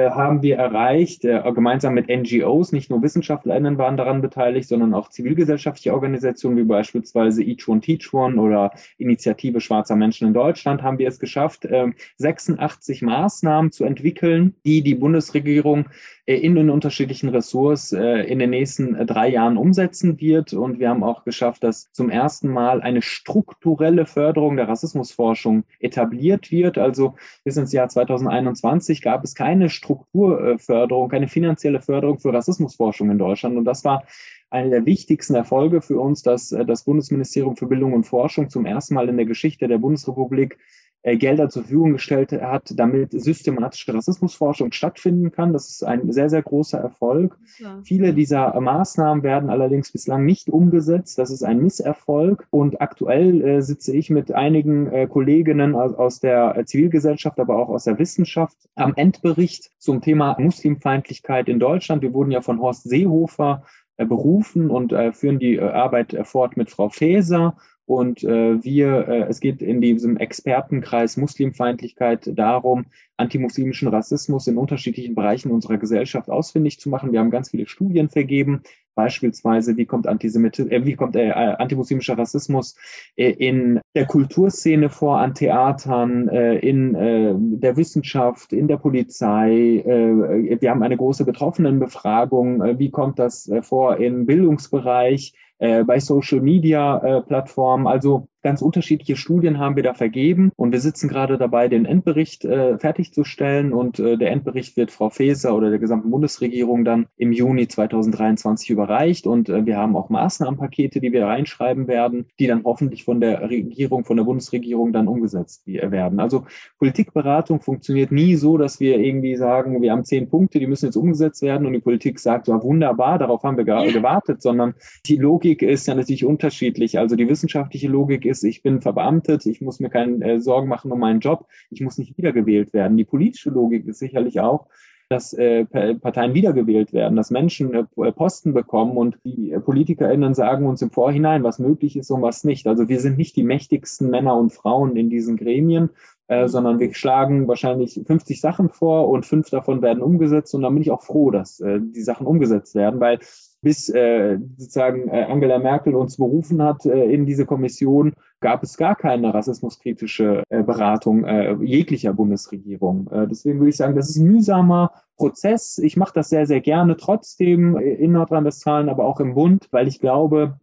haben 0.00 0.42
wir 0.42 0.56
erreicht, 0.56 1.24
äh, 1.24 1.40
gemeinsam 1.54 1.94
mit 1.94 2.08
NGOs, 2.08 2.72
nicht 2.72 2.90
nur 2.90 3.02
WissenschaftlerInnen 3.02 3.78
waren 3.78 3.96
daran 3.96 4.22
beteiligt, 4.22 4.68
sondern 4.68 4.94
auch 4.94 5.08
zivilgesellschaftliche 5.08 5.94
Organisationen 5.94 6.56
wie 6.56 6.64
beispielsweise 6.64 7.42
Each 7.42 7.68
One 7.68 7.80
Teach 7.80 8.12
One 8.12 8.40
oder 8.40 8.72
Initiative 8.98 9.60
Schwarzer 9.60 9.96
Menschen 9.96 10.28
in 10.28 10.34
Deutschland, 10.34 10.82
haben 10.82 10.98
wir 10.98 11.08
es 11.08 11.18
geschafft, 11.18 11.64
äh, 11.64 11.86
86 12.18 13.02
Maßnahmen 13.02 13.72
zu 13.72 13.84
entwickeln, 13.84 14.54
die 14.64 14.82
die 14.82 14.94
Bundesregierung 14.94 15.86
äh, 16.26 16.36
in 16.36 16.54
den 16.54 16.70
unterschiedlichen 16.70 17.28
Ressorts 17.28 17.92
äh, 17.92 18.22
in 18.22 18.38
den 18.38 18.50
nächsten 18.50 18.94
äh, 18.94 19.04
drei 19.04 19.28
Jahren 19.28 19.58
umsetzen 19.58 20.18
wird. 20.20 20.54
Und 20.54 20.78
wir 20.78 20.88
haben 20.88 21.04
auch 21.04 21.24
geschafft, 21.24 21.62
dass 21.62 21.92
zum 21.92 22.08
ersten 22.08 22.48
Mal 22.48 22.80
eine 22.80 23.02
strukturelle 23.02 24.06
Förderung 24.06 24.56
der 24.56 24.68
Rassismusforschung 24.68 25.64
etabliert 25.80 26.50
wird. 26.50 26.78
Also 26.78 27.14
bis 27.44 27.56
ins 27.56 27.72
Jahr 27.72 27.88
2021 27.88 29.02
gab 29.02 29.22
es 29.22 29.34
keine 29.34 29.68
Strukturförderung, 29.84 31.08
keine 31.08 31.28
finanzielle 31.28 31.80
Förderung 31.80 32.18
für 32.18 32.32
Rassismusforschung 32.32 33.10
in 33.10 33.18
Deutschland. 33.18 33.56
Und 33.56 33.64
das 33.64 33.84
war 33.84 34.04
einer 34.50 34.70
der 34.70 34.86
wichtigsten 34.86 35.34
Erfolge 35.34 35.82
für 35.82 35.98
uns, 36.00 36.22
dass 36.22 36.52
äh, 36.52 36.64
das 36.64 36.84
Bundesministerium 36.84 37.56
für 37.56 37.66
Bildung 37.66 37.92
und 37.92 38.04
Forschung 38.04 38.48
zum 38.48 38.66
ersten 38.66 38.94
Mal 38.94 39.08
in 39.08 39.16
der 39.16 39.26
Geschichte 39.26 39.68
der 39.68 39.78
Bundesrepublik 39.78 40.58
Gelder 41.04 41.50
zur 41.50 41.62
Verfügung 41.62 41.92
gestellt 41.92 42.32
hat, 42.32 42.72
damit 42.76 43.12
systematische 43.12 43.92
Rassismusforschung 43.92 44.72
stattfinden 44.72 45.30
kann. 45.32 45.52
Das 45.52 45.68
ist 45.68 45.84
ein 45.84 46.10
sehr, 46.12 46.30
sehr 46.30 46.42
großer 46.42 46.78
Erfolg. 46.78 47.36
Ja. 47.58 47.78
Viele 47.84 48.14
dieser 48.14 48.58
Maßnahmen 48.58 49.22
werden 49.22 49.50
allerdings 49.50 49.92
bislang 49.92 50.24
nicht 50.24 50.48
umgesetzt. 50.48 51.18
Das 51.18 51.30
ist 51.30 51.42
ein 51.42 51.62
Misserfolg. 51.62 52.46
Und 52.50 52.80
aktuell 52.80 53.42
äh, 53.42 53.60
sitze 53.60 53.94
ich 53.94 54.08
mit 54.08 54.32
einigen 54.32 54.90
äh, 54.90 55.06
Kolleginnen 55.06 55.74
aus, 55.74 55.94
aus 55.94 56.20
der 56.20 56.62
Zivilgesellschaft, 56.64 57.38
aber 57.38 57.58
auch 57.58 57.68
aus 57.68 57.84
der 57.84 57.98
Wissenschaft 57.98 58.56
am 58.74 58.94
Endbericht 58.96 59.70
zum 59.78 60.00
Thema 60.00 60.36
Muslimfeindlichkeit 60.38 61.48
in 61.48 61.58
Deutschland. 61.58 62.00
Wir 62.00 62.14
wurden 62.14 62.30
ja 62.30 62.40
von 62.40 62.60
Horst 62.60 62.84
Seehofer 62.84 63.62
äh, 63.96 64.06
berufen 64.06 64.70
und 64.70 64.92
äh, 64.92 65.12
führen 65.12 65.38
die 65.38 65.56
äh, 65.56 65.60
Arbeit 65.60 66.16
fort 66.24 66.56
mit 66.56 66.68
Frau 66.68 66.88
Faeser 66.88 67.56
und 67.86 68.24
äh, 68.24 68.62
wir, 68.62 69.08
äh, 69.08 69.26
es 69.28 69.40
geht 69.40 69.60
in 69.60 69.80
diesem 69.80 70.16
Expertenkreis 70.16 71.16
Muslimfeindlichkeit 71.16 72.30
darum, 72.38 72.86
antimuslimischen 73.16 73.88
Rassismus 73.88 74.46
in 74.46 74.56
unterschiedlichen 74.56 75.14
Bereichen 75.14 75.50
unserer 75.50 75.78
Gesellschaft 75.78 76.30
ausfindig 76.30 76.80
zu 76.80 76.88
machen. 76.88 77.12
Wir 77.12 77.20
haben 77.20 77.30
ganz 77.30 77.50
viele 77.50 77.66
Studien 77.66 78.08
vergeben, 78.08 78.62
beispielsweise 78.94 79.76
wie 79.76 79.84
kommt, 79.84 80.06
Antisemitismus, 80.06 80.72
äh, 80.72 80.84
wie 80.84 80.94
kommt 80.94 81.16
äh, 81.16 81.30
antimuslimischer 81.30 82.16
Rassismus 82.16 82.76
äh, 83.16 83.30
in 83.30 83.80
der 83.94 84.06
Kulturszene 84.06 84.88
vor, 84.88 85.18
an 85.18 85.34
Theatern, 85.34 86.28
äh, 86.28 86.58
in 86.58 86.94
äh, 86.94 87.34
der 87.36 87.76
Wissenschaft, 87.76 88.52
in 88.52 88.66
der 88.66 88.78
Polizei. 88.78 89.82
Äh, 89.84 90.60
wir 90.60 90.70
haben 90.70 90.82
eine 90.82 90.96
große 90.96 91.24
Betroffenenbefragung. 91.24 92.62
Äh, 92.62 92.78
wie 92.78 92.90
kommt 92.90 93.18
das 93.18 93.48
äh, 93.48 93.62
vor 93.62 93.98
im 93.98 94.26
Bildungsbereich? 94.26 95.34
Äh, 95.58 95.84
bei 95.84 95.98
Social 96.00 96.40
Media 96.40 96.98
äh, 96.98 97.22
Plattformen. 97.22 97.86
Also 97.86 98.28
Ganz 98.44 98.60
unterschiedliche 98.60 99.16
Studien 99.16 99.58
haben 99.58 99.74
wir 99.74 99.82
da 99.82 99.94
vergeben 99.94 100.52
und 100.56 100.72
wir 100.72 100.80
sitzen 100.80 101.08
gerade 101.08 101.38
dabei, 101.38 101.68
den 101.68 101.86
Endbericht 101.86 102.44
äh, 102.44 102.78
fertigzustellen 102.78 103.72
und 103.72 103.98
äh, 103.98 104.18
der 104.18 104.32
Endbericht 104.32 104.76
wird 104.76 104.90
Frau 104.90 105.08
Faeser 105.08 105.56
oder 105.56 105.70
der 105.70 105.78
gesamten 105.78 106.10
Bundesregierung 106.10 106.84
dann 106.84 107.06
im 107.16 107.32
Juni 107.32 107.68
2023 107.68 108.68
überreicht 108.68 109.26
und 109.26 109.48
äh, 109.48 109.64
wir 109.64 109.78
haben 109.78 109.96
auch 109.96 110.10
Maßnahmenpakete, 110.10 111.00
die 111.00 111.10
wir 111.14 111.24
reinschreiben 111.24 111.88
werden, 111.88 112.26
die 112.38 112.46
dann 112.46 112.64
hoffentlich 112.64 113.04
von 113.04 113.18
der 113.18 113.48
Regierung, 113.48 114.04
von 114.04 114.18
der 114.18 114.24
Bundesregierung 114.24 114.92
dann 114.92 115.08
umgesetzt 115.08 115.62
werden. 115.66 116.20
Also 116.20 116.44
Politikberatung 116.78 117.62
funktioniert 117.62 118.12
nie 118.12 118.36
so, 118.36 118.58
dass 118.58 118.78
wir 118.78 118.98
irgendwie 118.98 119.36
sagen, 119.36 119.80
wir 119.80 119.90
haben 119.90 120.04
zehn 120.04 120.28
Punkte, 120.28 120.58
die 120.58 120.66
müssen 120.66 120.84
jetzt 120.84 120.96
umgesetzt 120.96 121.40
werden 121.40 121.66
und 121.66 121.72
die 121.72 121.80
Politik 121.80 122.20
sagt, 122.20 122.48
ja 122.48 122.62
wunderbar, 122.62 123.18
darauf 123.18 123.42
haben 123.42 123.56
wir 123.56 123.64
gerade 123.64 123.90
gewartet, 123.90 124.42
sondern 124.42 124.74
die 125.06 125.16
Logik 125.16 125.62
ist 125.62 125.86
ja 125.86 125.94
natürlich 125.94 126.26
unterschiedlich. 126.26 126.98
Also 126.98 127.16
die 127.16 127.26
wissenschaftliche 127.26 127.88
Logik 127.88 128.26
ist 128.26 128.33
ist, 128.34 128.44
ich 128.44 128.62
bin 128.62 128.80
verbeamtet, 128.80 129.46
ich 129.46 129.60
muss 129.60 129.80
mir 129.80 129.90
keine 129.90 130.24
äh, 130.24 130.40
Sorgen 130.40 130.68
machen 130.68 130.90
um 130.90 131.00
meinen 131.00 131.20
Job, 131.20 131.46
ich 131.70 131.80
muss 131.80 131.98
nicht 131.98 132.16
wiedergewählt 132.18 132.72
werden. 132.72 132.96
Die 132.96 133.04
politische 133.04 133.50
Logik 133.50 133.86
ist 133.86 133.98
sicherlich 133.98 134.40
auch, 134.40 134.66
dass 135.08 135.32
äh, 135.34 135.64
Parteien 135.66 136.34
wiedergewählt 136.34 136.92
werden, 136.92 137.16
dass 137.16 137.30
Menschen 137.30 137.74
äh, 137.74 138.12
Posten 138.12 138.54
bekommen 138.54 138.96
und 138.96 139.18
die 139.24 139.52
äh, 139.52 139.60
PolitikerInnen 139.60 140.34
sagen 140.34 140.66
uns 140.66 140.82
im 140.82 140.90
Vorhinein, 140.90 141.44
was 141.44 141.58
möglich 141.58 141.96
ist 141.96 142.10
und 142.10 142.22
was 142.22 142.44
nicht. 142.44 142.66
Also 142.66 142.88
wir 142.88 143.00
sind 143.00 143.18
nicht 143.18 143.36
die 143.36 143.44
mächtigsten 143.44 144.10
Männer 144.10 144.36
und 144.36 144.52
Frauen 144.52 144.96
in 144.96 145.10
diesen 145.10 145.36
Gremien, 145.36 145.90
äh, 146.28 146.42
mhm. 146.42 146.48
sondern 146.48 146.78
wir 146.80 146.94
schlagen 146.94 147.46
wahrscheinlich 147.48 148.00
50 148.06 148.40
Sachen 148.40 148.70
vor 148.70 149.08
und 149.08 149.26
fünf 149.26 149.50
davon 149.50 149.82
werden 149.82 150.02
umgesetzt 150.02 150.54
und 150.54 150.62
dann 150.62 150.72
bin 150.72 150.82
ich 150.82 150.90
auch 150.90 151.02
froh, 151.02 151.30
dass 151.30 151.60
äh, 151.60 151.80
die 151.80 152.02
Sachen 152.02 152.26
umgesetzt 152.26 152.74
werden, 152.74 152.98
weil 152.98 153.18
bis 153.64 153.88
äh, 153.88 154.38
sozusagen 154.56 155.08
äh, 155.08 155.24
Angela 155.24 155.58
Merkel 155.58 155.96
uns 155.96 156.18
berufen 156.18 156.62
hat 156.62 156.86
äh, 156.86 157.06
in 157.06 157.26
diese 157.26 157.46
Kommission, 157.46 158.12
gab 158.40 158.62
es 158.62 158.76
gar 158.76 158.94
keine 158.94 159.34
rassismuskritische 159.34 160.44
äh, 160.50 160.62
Beratung 160.62 161.24
äh, 161.24 161.54
jeglicher 161.62 162.12
Bundesregierung. 162.12 163.08
Äh, 163.10 163.26
deswegen 163.26 163.58
würde 163.58 163.70
ich 163.70 163.76
sagen, 163.76 163.96
das 163.96 164.10
ist 164.10 164.16
ein 164.16 164.26
mühsamer 164.26 164.92
Prozess. 165.16 165.78
Ich 165.78 165.96
mache 165.96 166.12
das 166.14 166.28
sehr, 166.28 166.46
sehr 166.46 166.60
gerne 166.60 166.96
trotzdem 166.96 167.76
in 167.76 168.12
Nordrhein-Westfalen, 168.12 168.88
aber 168.88 169.04
auch 169.04 169.18
im 169.18 169.34
Bund, 169.34 169.68
weil 169.70 169.88
ich 169.88 169.98
glaube, 169.98 170.60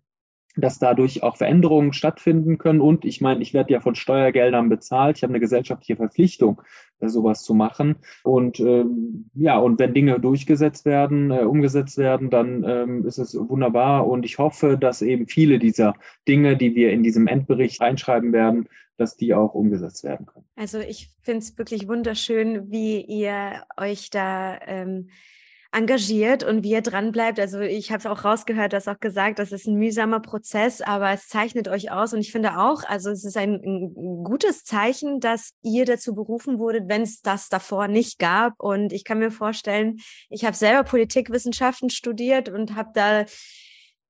dass 0.56 0.80
dadurch 0.80 1.24
auch 1.24 1.38
Veränderungen 1.38 1.94
stattfinden 1.94 2.58
können. 2.58 2.82
Und 2.82 3.06
ich 3.06 3.22
meine, 3.22 3.42
ich 3.42 3.54
werde 3.54 3.74
ja 3.74 3.80
von 3.80 3.96
Steuergeldern 3.96 4.70
bezahlt. 4.70 5.18
Ich 5.18 5.24
habe 5.24 5.32
eine 5.32 5.40
gesellschaftliche 5.40 5.96
Verpflichtung, 5.96 6.62
äh, 7.00 7.08
sowas 7.08 7.44
zu 7.44 7.54
machen. 7.54 7.96
Und 8.24 8.60
ähm, 8.60 9.30
ja, 9.34 9.58
und 9.58 9.80
wenn 9.80 9.94
Dinge 9.94 10.20
durchgesetzt 10.20 10.86
werden, 10.86 11.32
äh, 11.32 11.44
umgesetzt 11.44 11.98
werden, 11.98 12.30
dann 12.30 12.64
ähm, 12.68 13.06
ist 13.06 13.18
es 13.18 13.36
wunderbar. 13.36 14.08
Und 14.08 14.26
ich 14.26 14.38
hoffe, 14.38 14.78
dass 14.78 15.02
eben 15.02 15.28
viele 15.28 15.60
dieser 15.60 15.96
Dinge, 16.28 16.58
die 16.58 16.76
wir 16.76 16.92
in 16.92 17.04
diesem 17.04 17.28
Endbericht 17.28 17.82
einschreiben 17.82 18.34
werden, 18.34 18.68
dass 18.98 19.18
die 19.18 19.34
auch 19.34 19.54
umgesetzt 19.54 20.04
werden 20.04 20.26
können. 20.28 20.46
Also 20.56 20.80
ich 20.80 21.10
finde 21.22 21.40
es 21.40 21.58
wirklich 21.58 21.88
wunderschön, 21.88 22.72
wie 22.72 23.02
ihr 23.02 23.64
euch 23.78 24.12
da 24.12 24.60
ähm, 24.66 25.10
engagiert 25.74 26.44
und 26.44 26.64
wie 26.64 26.72
ihr 26.72 26.82
dran 26.82 27.12
bleibt. 27.12 27.40
Also 27.40 27.62
ich 27.62 27.92
habe 27.92 28.12
auch 28.12 28.26
rausgehört, 28.26 28.74
du 28.74 28.78
hast 28.78 28.90
auch 28.90 29.00
gesagt, 29.00 29.40
das 29.40 29.52
ist 29.52 29.68
ein 29.68 29.76
mühsamer 29.76 30.20
Prozess, 30.20 30.82
aber 30.82 31.12
es 31.12 31.28
zeichnet 31.28 31.70
euch 31.70 31.92
aus. 31.92 32.14
Und 32.14 32.20
ich 32.20 32.32
finde 32.32 32.58
auch, 32.58 32.84
also 32.84 33.10
es 33.10 33.24
ist 33.24 33.38
ein, 33.38 33.62
ein 33.64 34.24
gutes 34.24 34.66
Zeichen, 34.66 35.22
dass 35.22 35.54
ihr 35.62 35.86
dazu 35.86 36.14
berufen 36.14 36.60
wurdet, 36.60 36.90
wenn 36.90 37.04
es 37.04 37.22
das 37.22 37.48
davor 37.48 37.88
nicht 37.88 38.20
gab. 38.20 38.60
Und 38.60 38.92
ich 38.92 39.06
kann 39.06 39.20
mir 39.20 39.32
vorstellen, 39.32 40.00
ich 40.30 40.44
habe 40.44 40.56
selber 40.56 40.84
Politikwissenschaften 40.84 41.90
studiert 41.90 42.50
und 42.50 42.76
habe 42.76 42.90
da 42.94 43.26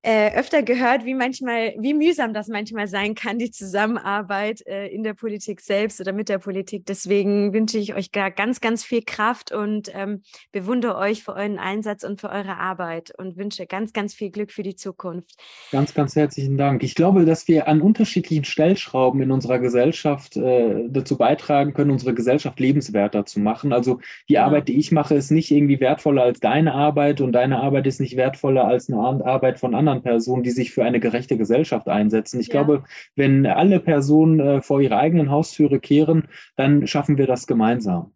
äh, 0.04 0.36
öfter 0.36 0.64
gehört, 0.64 1.06
wie 1.06 1.14
manchmal, 1.14 1.76
wie 1.78 1.94
mühsam 1.94 2.34
das 2.34 2.48
manchmal 2.48 2.88
sein 2.88 3.14
kann, 3.14 3.38
die 3.38 3.52
Zusammenarbeit 3.52 4.66
äh, 4.66 4.88
in 4.88 5.04
der 5.04 5.14
Politik 5.14 5.62
selbst 5.62 6.02
oder 6.02 6.12
mit 6.12 6.28
der 6.28 6.40
Politik. 6.40 6.88
Deswegen 6.88 7.54
wünsche 7.54 7.78
ich 7.78 7.94
euch 7.94 8.12
gar 8.12 8.32
ganz, 8.32 8.62
ganz 8.62 8.84
viel 8.84 9.04
Kraft 9.04 9.52
und 9.52 9.92
ähm, 9.94 10.24
bewundere 10.52 10.98
euch 10.98 11.24
für 11.24 11.36
euren 11.36 11.60
Einsatz 11.60 12.04
und 12.04 12.20
für 12.20 12.30
eure 12.30 12.58
Arbeit 12.58 13.14
und 13.16 13.38
wünsche 13.38 13.68
ganz, 13.68 13.94
ganz 13.94 14.16
viel 14.16 14.32
Glück 14.32 14.52
für 14.52 14.64
die 14.64 14.76
Zukunft. 14.76 15.36
Ganz, 15.72 15.94
ganz 15.94 16.16
herzlichen 16.16 16.58
Dank. 16.58 16.82
Ich 16.82 16.96
glaube, 16.96 17.26
dass 17.26 17.48
wir 17.48 17.68
an 17.68 17.82
unterschiedlichen 17.82 18.44
Stellschrauben 18.44 19.22
in 19.22 19.32
unserer 19.32 19.60
Gesellschaft 19.60 20.36
äh, 20.36 20.88
dazu 20.90 21.16
beitragen 21.16 21.74
können, 21.74 21.92
unsere 21.92 22.16
Gesellschaft 22.16 22.60
lebenswerter 22.60 23.26
zu 23.28 23.40
machen. 23.40 23.72
Also 23.72 24.00
die 24.28 24.34
ja. 24.34 24.46
Arbeit, 24.46 24.68
die 24.68 24.80
ich 24.80 24.92
mache, 24.92 25.14
ist 25.14 25.30
nicht 25.30 25.52
irgendwie 25.52 25.80
wertvoller 25.80 26.24
als 26.24 26.40
deine 26.40 26.74
Arbeit 26.74 27.22
und 27.22 27.34
deine 27.34 27.60
Arbeit 27.60 27.86
ist 27.86 28.00
nicht 28.00 28.18
wertvoller 28.18 28.66
als 28.66 28.90
eine 28.90 28.98
Arbeit 29.00 29.60
von 29.60 29.76
anderen 29.76 29.90
anderen 29.91 30.04
Personen, 30.04 30.43
die 30.43 30.51
sich 30.51 30.71
für 30.71 30.84
eine 30.84 30.99
gerechte 30.99 31.38
Gesellschaft 31.38 31.88
einsetzen. 31.88 32.39
Ich 32.39 32.47
ja. 32.47 32.54
glaube, 32.54 32.84
wenn 33.15 33.45
alle 33.45 33.80
Personen 33.80 34.39
äh, 34.39 34.62
vor 34.62 34.82
ihre 34.82 34.97
eigenen 34.97 35.30
Haustüre 35.30 35.80
kehren, 35.80 36.27
dann 36.56 36.88
schaffen 36.88 37.17
wir 37.17 37.27
das 37.27 37.47
gemeinsam. 37.47 38.13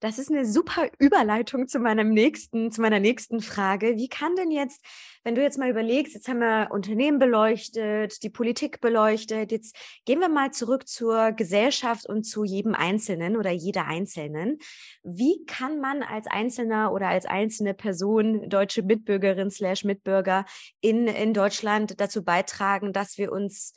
Das 0.00 0.20
ist 0.20 0.30
eine 0.30 0.46
super 0.46 0.88
Überleitung 1.00 1.66
zu 1.66 1.80
meinem 1.80 2.10
nächsten, 2.10 2.70
zu 2.70 2.80
meiner 2.80 3.00
nächsten 3.00 3.40
Frage. 3.40 3.96
Wie 3.96 4.08
kann 4.08 4.36
denn 4.36 4.52
jetzt, 4.52 4.84
wenn 5.24 5.34
du 5.34 5.42
jetzt 5.42 5.58
mal 5.58 5.68
überlegst, 5.68 6.14
jetzt 6.14 6.28
haben 6.28 6.38
wir 6.38 6.68
Unternehmen 6.70 7.18
beleuchtet, 7.18 8.22
die 8.22 8.30
Politik 8.30 8.80
beleuchtet, 8.80 9.50
jetzt 9.50 9.76
gehen 10.04 10.20
wir 10.20 10.28
mal 10.28 10.52
zurück 10.52 10.86
zur 10.86 11.32
Gesellschaft 11.32 12.08
und 12.08 12.22
zu 12.22 12.44
jedem 12.44 12.76
Einzelnen 12.76 13.36
oder 13.36 13.50
jeder 13.50 13.86
Einzelnen. 13.86 14.58
Wie 15.02 15.44
kann 15.46 15.80
man 15.80 16.04
als 16.04 16.28
Einzelner 16.28 16.92
oder 16.92 17.08
als 17.08 17.26
einzelne 17.26 17.74
Person, 17.74 18.48
deutsche 18.48 18.84
Mitbürgerin 18.84 19.50
slash 19.50 19.82
Mitbürger 19.82 20.44
in, 20.80 21.08
in 21.08 21.34
Deutschland 21.34 22.00
dazu 22.00 22.22
beitragen, 22.22 22.92
dass 22.92 23.18
wir 23.18 23.32
uns 23.32 23.72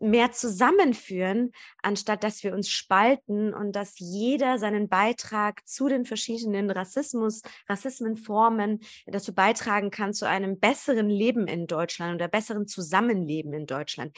mehr 0.00 0.32
zusammenführen, 0.32 1.52
anstatt 1.82 2.24
dass 2.24 2.42
wir 2.42 2.52
uns 2.52 2.68
spalten 2.68 3.52
und 3.54 3.72
dass 3.76 3.94
jeder 3.98 4.58
seinen 4.58 4.88
Beitrag 4.88 5.66
zu 5.66 5.88
den 5.88 6.04
verschiedenen 6.04 6.70
Rassismus, 6.70 7.42
Rassismenformen 7.68 8.80
dazu 9.06 9.34
beitragen 9.34 9.90
kann, 9.90 10.12
zu 10.12 10.28
einem 10.28 10.58
besseren 10.58 11.08
Leben 11.08 11.46
in 11.46 11.66
Deutschland 11.66 12.14
oder 12.14 12.28
besseren 12.28 12.66
Zusammenleben 12.66 13.52
in 13.52 13.66
Deutschland. 13.66 14.16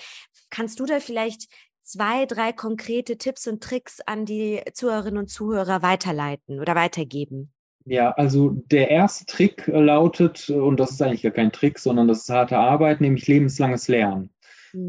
Kannst 0.51 0.81
du 0.81 0.87
da 0.87 1.01
vielleicht 1.01 1.49
zwei, 1.83 2.27
drei 2.27 2.53
konkrete 2.53 3.17
Tipps 3.17 3.47
und 3.47 3.63
Tricks 3.63 4.01
an 4.01 4.25
die 4.25 4.63
Zuhörerinnen 4.73 5.19
und 5.19 5.29
Zuhörer 5.29 5.83
weiterleiten 5.83 6.61
oder 6.61 6.75
weitergeben? 6.75 7.53
Ja, 7.89 8.11
also 8.11 8.51
der 8.51 8.91
erste 8.91 9.27
Trick 9.27 9.69
lautet, 9.69 10.51
und 10.51 10.81
das 10.81 10.91
ist 10.91 11.03
eigentlich 11.03 11.23
gar 11.23 11.31
kein 11.31 11.53
Trick, 11.53 11.79
sondern 11.79 12.09
das 12.09 12.23
ist 12.23 12.31
harte 12.31 12.59
Arbeit, 12.59 13.01
nämlich 13.01 13.29
lebenslanges 13.29 13.87
Lernen. 13.87 14.31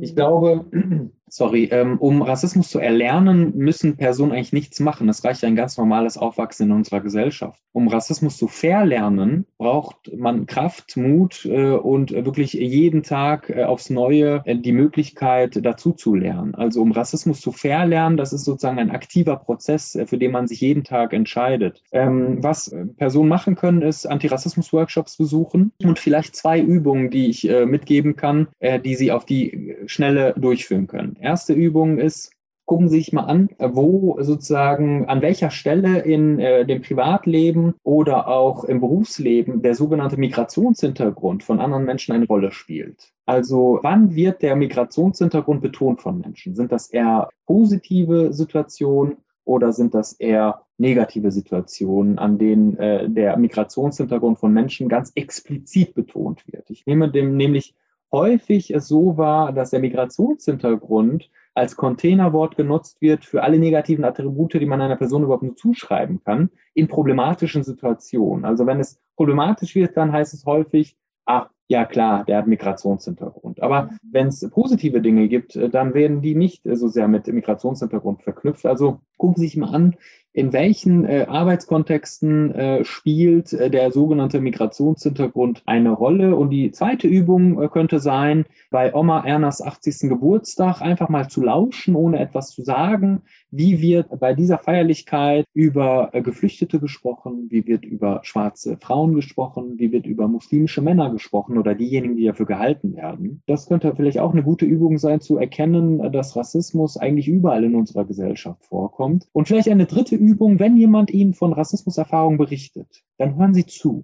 Ich 0.02 0.12
mhm. 0.12 0.16
glaube, 0.16 1.12
sorry, 1.30 1.66
ähm, 1.72 1.98
um 2.00 2.22
Rassismus 2.22 2.70
zu 2.70 2.80
erlernen, 2.80 3.56
müssen 3.56 3.98
Personen 3.98 4.32
eigentlich 4.32 4.54
nichts 4.54 4.80
machen. 4.80 5.10
Es 5.10 5.24
reicht 5.24 5.44
ein 5.44 5.56
ganz 5.56 5.78
normales 5.78 6.18
Aufwachsen 6.18 6.68
in 6.68 6.72
unserer 6.76 7.02
Gesellschaft. 7.02 7.62
Um 7.74 7.88
Rassismus 7.88 8.38
zu 8.38 8.48
verlernen, 8.48 9.46
braucht 9.58 10.12
man 10.16 10.46
Kraft, 10.46 10.98
Mut 10.98 11.46
äh, 11.46 11.72
und 11.72 12.12
wirklich 12.12 12.54
jeden 12.54 13.04
Tag 13.04 13.50
äh, 13.50 13.64
aufs 13.64 13.90
Neue 13.90 14.42
äh, 14.46 14.56
die 14.56 14.72
Möglichkeit, 14.72 15.60
dazu 15.64 15.92
zu 15.92 16.16
lernen. 16.16 16.56
Also 16.56 16.82
um 16.82 16.92
Rassismus 16.92 17.42
zu 17.42 17.52
verlernen, 17.52 18.18
das 18.18 18.34
ist 18.34 18.46
sozusagen 18.46 18.80
ein 18.80 18.92
aktiver 18.92 19.36
Prozess, 19.36 19.96
äh, 19.96 20.08
für 20.08 20.18
den 20.18 20.32
man 20.32 20.48
sich 20.48 20.62
jeden 20.62 20.84
Tag 20.84 21.14
entscheidet. 21.14 21.84
Ähm, 21.92 22.44
was 22.44 22.70
äh, 22.70 22.86
Personen 22.86 23.30
machen 23.30 23.56
können, 23.56 23.82
ist 23.82 24.06
Antirassismus-Workshops 24.06 25.18
besuchen 25.18 25.72
und 25.84 26.00
vielleicht 26.00 26.36
zwei 26.36 26.60
Übungen, 26.60 27.10
die 27.10 27.28
ich 27.28 27.48
äh, 27.50 27.66
mitgeben 27.66 28.16
kann, 28.16 28.48
die 28.84 28.96
sie 28.96 29.12
auf 29.12 29.26
die 29.26 29.76
Schnelle 29.86 30.34
durchführen 30.38 30.88
können. 30.88 31.17
Erste 31.20 31.54
Übung 31.54 31.98
ist, 32.00 32.32
gucken 32.68 32.90
Sie 32.90 32.98
sich 32.98 33.14
mal 33.14 33.24
an, 33.24 33.50
wo 33.60 34.18
sozusagen 34.20 35.06
an 35.08 35.22
welcher 35.22 35.50
Stelle 35.50 36.00
in 36.00 36.38
äh, 36.38 36.66
dem 36.66 36.82
Privatleben 36.82 37.76
oder 37.84 38.28
auch 38.28 38.66
im 38.66 38.82
Berufsleben 38.82 39.62
der 39.62 39.74
sogenannte 39.74 40.18
Migrationshintergrund 40.18 41.44
von 41.44 41.62
anderen 41.62 41.86
Menschen 41.86 42.14
eine 42.14 42.28
Rolle 42.28 42.52
spielt. 42.52 43.14
Also 43.26 43.80
wann 43.84 44.16
wird 44.16 44.42
der 44.42 44.58
Migrationshintergrund 44.58 45.62
betont 45.62 46.02
von 46.02 46.20
Menschen? 46.20 46.56
Sind 46.56 46.74
das 46.74 46.90
eher 46.90 47.30
positive 47.46 48.34
Situationen 48.34 49.18
oder 49.46 49.72
sind 49.72 49.94
das 49.94 50.12
eher 50.14 50.62
negative 50.78 51.32
Situationen, 51.32 52.20
an 52.20 52.38
denen 52.38 52.78
äh, 52.78 53.10
der 53.10 53.38
Migrationshintergrund 53.38 54.40
von 54.40 54.52
Menschen 54.52 54.90
ganz 54.90 55.14
explizit 55.16 55.96
betont 55.96 56.44
wird? 56.52 56.70
Ich 56.70 56.86
nehme 56.86 57.10
dem 57.10 57.38
nämlich 57.38 57.74
häufig 58.12 58.74
es 58.74 58.88
so 58.88 59.18
war, 59.18 59.52
dass 59.54 59.72
der 59.72 59.80
Migrationshintergrund 59.80 61.30
als 61.54 61.76
Containerwort 61.76 62.56
genutzt 62.56 63.02
wird 63.02 63.26
für 63.26 63.42
alle 63.42 63.58
negativen 63.58 64.06
Attribute, 64.06 64.54
die 64.54 64.66
man 64.66 64.82
einer 64.82 64.96
Person 64.96 65.24
überhaupt 65.24 65.44
nur 65.44 65.56
zuschreiben 65.56 66.22
kann, 66.24 66.52
in 66.76 66.88
problematischen 66.88 67.64
Situationen. 67.64 68.46
Also 68.46 68.68
wenn 68.68 68.80
es 68.80 69.00
problematisch 69.16 69.74
wird, 69.74 69.98
dann 69.98 70.12
heißt 70.12 70.36
es 70.36 70.46
häufig, 70.46 70.96
ach, 71.26 71.50
ja 71.68 71.86
klar, 71.86 72.24
der 72.26 72.38
hat 72.38 72.48
Migrationshintergrund. 72.48 73.62
Aber 73.62 73.84
mhm. 73.84 74.00
wenn 74.12 74.28
es 74.28 74.48
positive 74.52 75.02
Dinge 75.02 75.28
gibt, 75.28 75.56
äh, 75.56 75.70
dann 75.70 75.94
werden 75.94 76.22
die 76.22 76.36
nicht 76.36 76.62
so 76.64 76.88
sehr 76.88 77.08
mit 77.08 77.28
Migrationshintergrund 77.28 78.24
verknüpft. 78.24 78.66
Also 78.66 79.02
gucken 79.18 79.38
Sie 79.38 79.48
sich 79.48 79.58
mal 79.58 79.74
an, 79.74 79.96
in 80.38 80.54
welchen 80.54 81.04
äh, 81.04 81.26
Arbeitskontexten 81.28 82.54
äh, 82.54 82.86
spielt 82.86 83.54
äh, 83.54 83.72
der 83.72 83.92
sogenannte 83.92 84.40
Migrationshintergrund 84.40 85.64
eine 85.66 85.90
Rolle? 85.90 86.36
Und 86.36 86.52
die 86.52 86.72
zweite 86.72 87.08
Übung 87.08 87.60
äh, 87.60 87.68
könnte 87.70 88.00
sein, 88.00 88.46
bei 88.70 88.94
Oma 88.94 89.26
Ernas 89.26 89.64
80. 89.64 90.08
Geburtstag 90.10 90.80
einfach 90.80 91.10
mal 91.10 91.28
zu 91.28 91.42
lauschen, 91.42 91.96
ohne 91.96 92.20
etwas 92.20 92.52
zu 92.52 92.62
sagen. 92.62 93.24
Wie 93.52 93.82
wird 93.82 94.20
bei 94.20 94.34
dieser 94.34 94.58
Feierlichkeit 94.58 95.46
über 95.54 96.10
äh, 96.14 96.22
Geflüchtete 96.22 96.80
gesprochen? 96.80 97.48
Wie 97.50 97.66
wird 97.66 97.86
über 97.86 98.22
schwarze 98.24 98.78
Frauen 98.78 99.14
gesprochen? 99.14 99.78
Wie 99.78 99.92
wird 99.92 100.06
über 100.06 100.28
muslimische 100.28 100.82
Männer 100.82 101.12
gesprochen 101.12 101.58
oder 101.58 101.76
diejenigen, 101.76 102.18
die 102.18 102.26
dafür 102.26 102.46
gehalten 102.46 102.96
werden? 102.96 103.42
Das 103.48 103.68
könnte 103.68 103.96
vielleicht 103.96 104.20
auch 104.20 104.34
eine 104.34 104.44
gute 104.44 104.66
Übung 104.66 104.98
sein, 104.98 105.22
zu 105.22 105.38
erkennen, 105.38 106.00
äh, 106.00 106.12
dass 106.12 106.36
Rassismus 106.36 106.98
eigentlich 106.98 107.28
überall 107.28 107.64
in 107.64 107.76
unserer 107.76 108.06
Gesellschaft 108.06 108.64
vorkommt. 108.66 109.28
Und 109.34 109.48
vielleicht 109.48 109.70
eine 109.70 109.86
dritte 109.86 110.16
Übung, 110.16 110.28
Übung, 110.38 110.60
wenn 110.60 110.78
jemand 110.78 111.10
Ihnen 111.10 111.34
von 111.34 111.52
Rassismuserfahrungen 111.52 112.38
berichtet, 112.38 113.04
dann 113.18 113.38
hören 113.38 113.54
Sie 113.54 113.66
zu. 113.66 114.04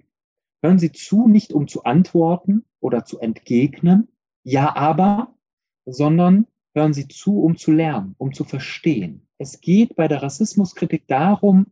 Hören 0.63 0.79
Sie 0.79 0.91
zu, 0.91 1.27
nicht 1.27 1.53
um 1.53 1.67
zu 1.67 1.83
antworten 1.83 2.65
oder 2.79 3.05
zu 3.05 3.19
entgegnen, 3.19 4.07
ja, 4.43 4.75
aber, 4.75 5.35
sondern 5.85 6.47
hören 6.73 6.93
Sie 6.93 7.07
zu, 7.07 7.41
um 7.41 7.55
zu 7.55 7.71
lernen, 7.71 8.15
um 8.17 8.33
zu 8.33 8.45
verstehen. 8.45 9.27
Es 9.43 9.59
geht 9.59 9.97
bei 9.97 10.07
der 10.07 10.23
Rassismuskritik 10.23 11.05
darum, 11.05 11.65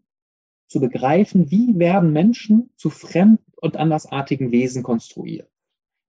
zu 0.67 0.81
begreifen, 0.81 1.51
wie 1.51 1.79
werden 1.79 2.12
Menschen 2.12 2.69
zu 2.75 2.89
fremd 2.89 3.39
und 3.62 3.77
andersartigen 3.77 4.51
Wesen 4.51 4.84
konstruiert. 4.84 5.49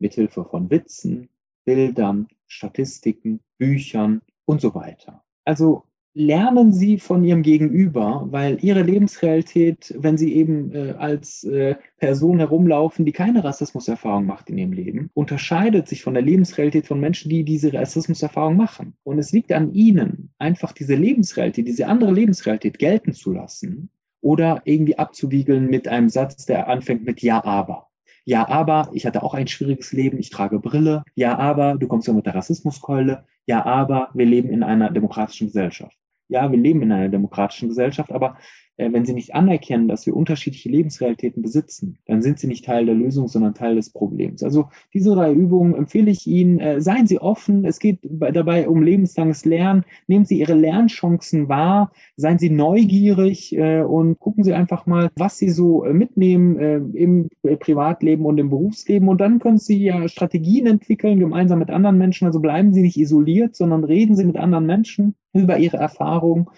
Mithilfe 0.00 0.44
von 0.44 0.70
Witzen, 0.70 1.28
Bildern, 1.64 2.26
Statistiken, 2.48 3.38
Büchern 3.58 4.22
und 4.44 4.60
so 4.60 4.74
weiter. 4.74 5.22
Also 5.44 5.84
lernen 6.14 6.72
Sie 6.72 6.98
von 6.98 7.24
Ihrem 7.24 7.42
Gegenüber, 7.42 8.26
weil 8.30 8.58
Ihre 8.62 8.82
Lebensrealität, 8.82 9.94
wenn 9.98 10.18
Sie 10.18 10.34
eben 10.34 10.72
äh, 10.74 10.94
als 10.98 11.44
äh, 11.44 11.76
Person 11.98 12.38
herumlaufen, 12.38 13.04
die 13.04 13.12
keine 13.12 13.44
Rassismuserfahrung 13.44 14.26
macht 14.26 14.50
in 14.50 14.58
ihrem 14.58 14.72
Leben, 14.72 15.10
unterscheidet 15.14 15.88
sich 15.88 16.02
von 16.02 16.14
der 16.14 16.22
Lebensrealität 16.22 16.86
von 16.86 17.00
Menschen, 17.00 17.30
die 17.30 17.44
diese 17.44 17.72
Rassismuserfahrung 17.72 18.56
machen. 18.56 18.94
Und 19.04 19.18
es 19.18 19.32
liegt 19.32 19.52
an 19.52 19.72
Ihnen, 19.72 20.30
einfach 20.38 20.72
diese 20.72 20.94
Lebensrealität, 20.94 21.66
diese 21.66 21.86
andere 21.86 22.12
Lebensrealität 22.12 22.78
gelten 22.78 23.12
zu 23.12 23.32
lassen 23.32 23.90
oder 24.20 24.62
irgendwie 24.64 24.98
abzuwiegeln 24.98 25.68
mit 25.68 25.88
einem 25.88 26.08
Satz, 26.08 26.46
der 26.46 26.68
anfängt 26.68 27.04
mit 27.04 27.22
Ja, 27.22 27.44
aber. 27.44 27.91
Ja, 28.24 28.48
aber 28.48 28.90
ich 28.92 29.06
hatte 29.06 29.22
auch 29.22 29.34
ein 29.34 29.48
schwieriges 29.48 29.92
Leben, 29.92 30.18
ich 30.18 30.30
trage 30.30 30.60
Brille. 30.60 31.02
Ja, 31.14 31.38
aber 31.38 31.74
du 31.76 31.88
kommst 31.88 32.06
ja 32.06 32.14
mit 32.14 32.26
der 32.26 32.34
Rassismuskeule. 32.34 33.24
Ja, 33.46 33.64
aber 33.64 34.10
wir 34.14 34.26
leben 34.26 34.50
in 34.50 34.62
einer 34.62 34.90
demokratischen 34.90 35.48
Gesellschaft 35.48 35.96
ja, 36.32 36.50
wir 36.50 36.58
leben 36.58 36.82
in 36.82 36.92
einer 36.92 37.08
demokratischen 37.08 37.68
Gesellschaft, 37.68 38.10
aber 38.10 38.36
äh, 38.78 38.92
wenn 38.92 39.04
sie 39.04 39.12
nicht 39.12 39.34
anerkennen, 39.34 39.86
dass 39.86 40.06
wir 40.06 40.16
unterschiedliche 40.16 40.70
Lebensrealitäten 40.70 41.42
besitzen, 41.42 41.98
dann 42.06 42.22
sind 42.22 42.38
sie 42.38 42.46
nicht 42.46 42.64
Teil 42.64 42.86
der 42.86 42.94
Lösung, 42.94 43.28
sondern 43.28 43.54
Teil 43.54 43.76
des 43.76 43.90
Problems. 43.90 44.42
Also 44.42 44.68
diese 44.94 45.14
drei 45.14 45.32
Übungen 45.32 45.74
empfehle 45.74 46.10
ich 46.10 46.26
Ihnen. 46.26 46.58
Äh, 46.58 46.80
seien 46.80 47.06
Sie 47.06 47.20
offen. 47.20 47.64
Es 47.64 47.78
geht 47.78 47.98
dabei 48.02 48.68
um 48.68 48.82
lebenslanges 48.82 49.44
Lernen. 49.44 49.84
Nehmen 50.06 50.24
Sie 50.24 50.38
Ihre 50.38 50.54
Lernchancen 50.54 51.48
wahr. 51.48 51.92
Seien 52.16 52.38
Sie 52.38 52.50
neugierig 52.50 53.54
äh, 53.56 53.82
und 53.82 54.18
gucken 54.18 54.42
Sie 54.42 54.54
einfach 54.54 54.86
mal, 54.86 55.10
was 55.16 55.38
Sie 55.38 55.50
so 55.50 55.84
mitnehmen 55.92 56.94
im 56.94 57.28
Privatleben 57.58 58.24
und 58.24 58.38
im 58.38 58.50
Berufsleben. 58.50 59.08
Und 59.08 59.20
dann 59.20 59.38
können 59.38 59.58
Sie 59.58 59.82
ja 59.82 60.08
Strategien 60.08 60.66
entwickeln, 60.66 61.18
gemeinsam 61.20 61.58
mit 61.58 61.70
anderen 61.70 61.98
Menschen. 61.98 62.26
Also 62.26 62.40
bleiben 62.40 62.72
Sie 62.72 62.82
nicht 62.82 62.96
isoliert, 62.96 63.54
sondern 63.54 63.84
reden 63.84 64.16
Sie 64.16 64.24
mit 64.24 64.36
anderen 64.36 64.66
Menschen 64.66 65.14
über 65.32 65.58
Ihre 65.58 65.78
Erfahrungen 65.78 66.48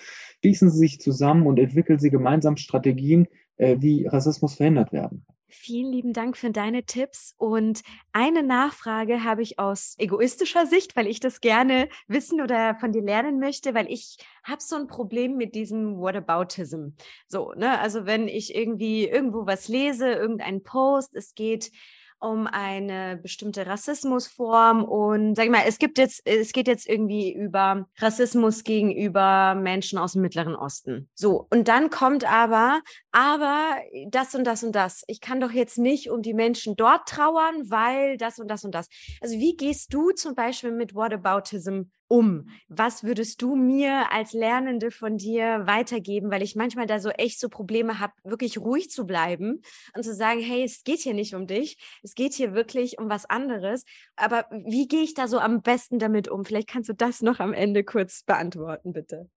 schließen 0.41 0.71
sie 0.71 0.79
sich 0.79 1.01
zusammen 1.01 1.47
und 1.47 1.59
entwickeln 1.59 1.99
sie 1.99 2.11
gemeinsam 2.11 2.59
Strategien, 2.59 3.29
äh, 3.57 3.77
wie 3.81 4.07
Rassismus 4.07 4.57
verhindert 4.57 4.93
werden. 4.93 5.25
Vielen 5.49 5.93
lieben 5.93 6.13
Dank 6.13 6.37
für 6.37 6.51
deine 6.51 6.85
Tipps. 6.85 7.35
Und 7.39 7.83
eine 8.13 8.43
Nachfrage 8.43 9.25
habe 9.25 9.41
ich 9.41 9.59
aus 9.59 9.95
egoistischer 9.99 10.67
Sicht, 10.67 10.97
weil 10.97 11.07
ich 11.07 11.21
das 11.21 11.41
gerne 11.41 11.89
wissen 12.09 12.43
oder 12.43 12.75
von 12.75 12.93
dir 12.93 13.03
lernen 13.03 13.39
möchte, 13.39 13.73
weil 13.73 13.91
ich 13.91 14.19
habe 14.43 14.61
so 14.61 14.77
ein 14.77 14.89
Problem 14.89 15.37
mit 15.37 15.55
diesem 15.55 15.97
Whataboutism. 15.97 16.89
So, 17.29 17.53
ne? 17.53 17.79
Also 17.79 18.05
wenn 18.05 18.27
ich 18.27 18.55
irgendwie 18.55 19.07
irgendwo 19.07 19.47
was 19.47 19.69
lese, 19.69 20.11
irgendein 20.11 20.63
Post, 20.63 21.15
es 21.15 21.35
geht 21.35 21.71
um 22.19 22.47
eine 22.47 23.17
bestimmte 23.17 23.67
Rassismusform 23.67 24.85
und 24.85 25.35
sag 25.35 25.45
ich 25.45 25.51
mal, 25.51 25.65
es 25.67 25.79
gibt 25.79 25.99
jetzt, 25.99 26.23
es 26.25 26.53
geht 26.53 26.69
jetzt 26.69 26.89
irgendwie 26.89 27.33
über 27.33 27.87
Rassismus 27.99 28.65
gegenüber 28.65 29.55
Menschen 29.55 29.99
aus 29.99 30.13
dem 30.13 30.23
Mittleren 30.23 30.57
Osten. 30.57 31.09
So, 31.15 31.47
und 31.51 31.69
dann 31.69 31.91
kommt 31.91 32.31
aber, 32.31 32.81
aber 33.15 33.77
das 34.09 34.35
und 34.35 34.43
das 34.43 34.65
und 34.65 34.73
das. 34.73 35.05
Ich 35.07 35.21
kann 35.21 35.39
doch 35.39 35.53
jetzt 35.53 35.79
nicht 35.79 36.11
um 36.11 36.21
die 36.21 36.35
Menschen 36.35 36.75
dort 36.75 37.09
trauern, 37.09 37.71
weil 37.71 38.17
das 38.17 38.41
und 38.41 38.49
das 38.49 38.65
und 38.65 38.75
das. 38.75 38.89
Also 39.21 39.39
wie 39.39 39.57
gehst 39.57 39.95
du 39.95 40.11
zum 40.11 40.35
Beispiel 40.35 40.73
mit 40.73 40.97
Whataboutism 40.97 41.83
um? 42.09 42.49
Was 42.67 43.05
würdest 43.05 43.41
du 43.41 43.55
mir 43.55 44.11
als 44.11 44.33
Lernende 44.33 44.91
von 44.91 45.17
dir 45.17 45.65
weitergeben? 45.65 46.33
Weil 46.33 46.43
ich 46.43 46.57
manchmal 46.57 46.87
da 46.87 46.99
so 46.99 47.11
echt 47.11 47.39
so 47.39 47.49
Probleme 47.49 48.01
habe, 48.01 48.15
wirklich 48.25 48.59
ruhig 48.59 48.91
zu 48.91 49.07
bleiben 49.07 49.63
und 49.95 50.03
zu 50.03 50.13
sagen, 50.13 50.41
hey, 50.41 50.65
es 50.65 50.83
geht 50.83 50.99
hier 50.99 51.15
nicht 51.15 51.37
um 51.37 51.47
dich, 51.47 51.79
es 52.03 52.17
geht 52.17 52.35
hier 52.35 52.53
wirklich 52.53 52.99
um 52.99 53.09
was 53.09 53.27
anderes. 53.31 53.85
Aber 54.17 54.47
wie 54.51 54.89
gehe 54.89 55.03
ich 55.03 55.15
da 55.15 55.29
so 55.29 55.39
am 55.39 55.63
besten 55.63 56.01
damit 56.01 56.27
um? 56.27 56.45
Vielleicht 56.45 56.69
kannst 56.69 56.89
du 56.89 56.95
das 56.95 57.23
noch 57.23 57.39
am 57.39 57.53
Ende 57.53 57.85
kurz 57.85 58.25
beantworten, 58.25 58.93
bitte. 58.93 59.31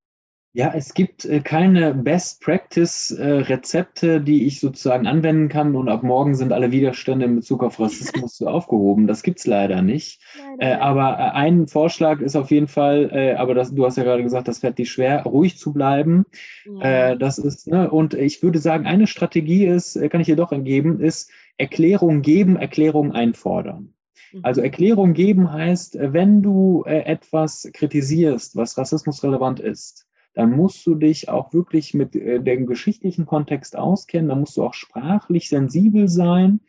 Ja, 0.58 0.74
es 0.74 0.96
gibt 0.96 1.24
äh, 1.24 1.42
keine 1.42 1.94
Best 1.94 2.42
Practice 2.42 3.12
äh, 3.12 3.24
Rezepte, 3.24 4.20
die 4.20 4.48
ich 4.48 4.60
sozusagen 4.60 5.06
anwenden 5.06 5.50
kann 5.50 5.76
und 5.76 5.88
ab 5.88 6.02
morgen 6.02 6.34
sind 6.34 6.52
alle 6.52 6.72
Widerstände 6.72 7.26
in 7.28 7.36
Bezug 7.36 7.64
auf 7.64 7.80
Rassismus 7.80 8.42
aufgehoben. 8.42 9.06
Das 9.06 9.22
gibt 9.22 9.38
es 9.38 9.46
leider 9.46 9.84
nicht. 9.84 10.20
Äh, 10.58 10.74
aber 10.74 11.12
äh, 11.20 11.38
ein 11.38 11.68
Vorschlag 11.68 12.22
ist 12.22 12.36
auf 12.36 12.50
jeden 12.50 12.68
Fall, 12.68 13.36
aber 13.38 13.54
das, 13.54 13.76
du 13.76 13.86
hast 13.86 13.98
ja 13.98 14.04
gerade 14.04 14.24
gesagt, 14.24 14.48
das 14.48 14.58
fällt 14.58 14.80
dir 14.80 14.88
schwer, 14.88 15.22
ruhig 15.26 15.60
zu 15.60 15.74
bleiben. 15.74 16.26
Ja. 16.66 17.14
Das 17.16 17.38
ist, 17.38 17.68
ne, 17.68 17.92
und 17.92 18.16
ich 18.16 18.42
würde 18.42 18.58
sagen, 18.58 18.88
eine 18.88 19.06
Strategie 19.06 19.68
ist, 19.68 20.00
kann 20.10 20.22
ich 20.22 20.28
dir 20.28 20.36
doch 20.36 20.52
entgeben, 20.52 21.00
ist 21.00 21.30
Erklärung 21.58 22.24
geben, 22.24 22.56
Erklärung 22.56 23.12
einfordern. 23.12 23.94
Also 24.42 24.62
mhm. 24.62 24.66
Erklärung 24.66 25.14
geben 25.14 25.52
heißt, 25.52 25.98
wenn 26.00 26.42
du 26.42 26.84
etwas 26.86 27.70
kritisierst, 27.74 28.56
was 28.56 28.78
rassismusrelevant 28.78 29.60
ist, 29.60 30.07
dann 30.38 30.52
musst 30.52 30.86
du 30.86 30.94
dich 30.94 31.30
auch 31.30 31.52
wirklich 31.52 31.96
mit 31.96 32.16
äh, 32.16 32.40
dem 32.40 32.68
geschichtlichen 32.68 33.26
Kontext 33.26 33.76
auskennen, 33.76 34.30
dann 34.30 34.42
musst 34.42 34.56
du 34.56 34.64
auch 34.64 34.76
sprachlich 34.76 35.50
sensibel 35.50 36.08
sein, 36.08 36.60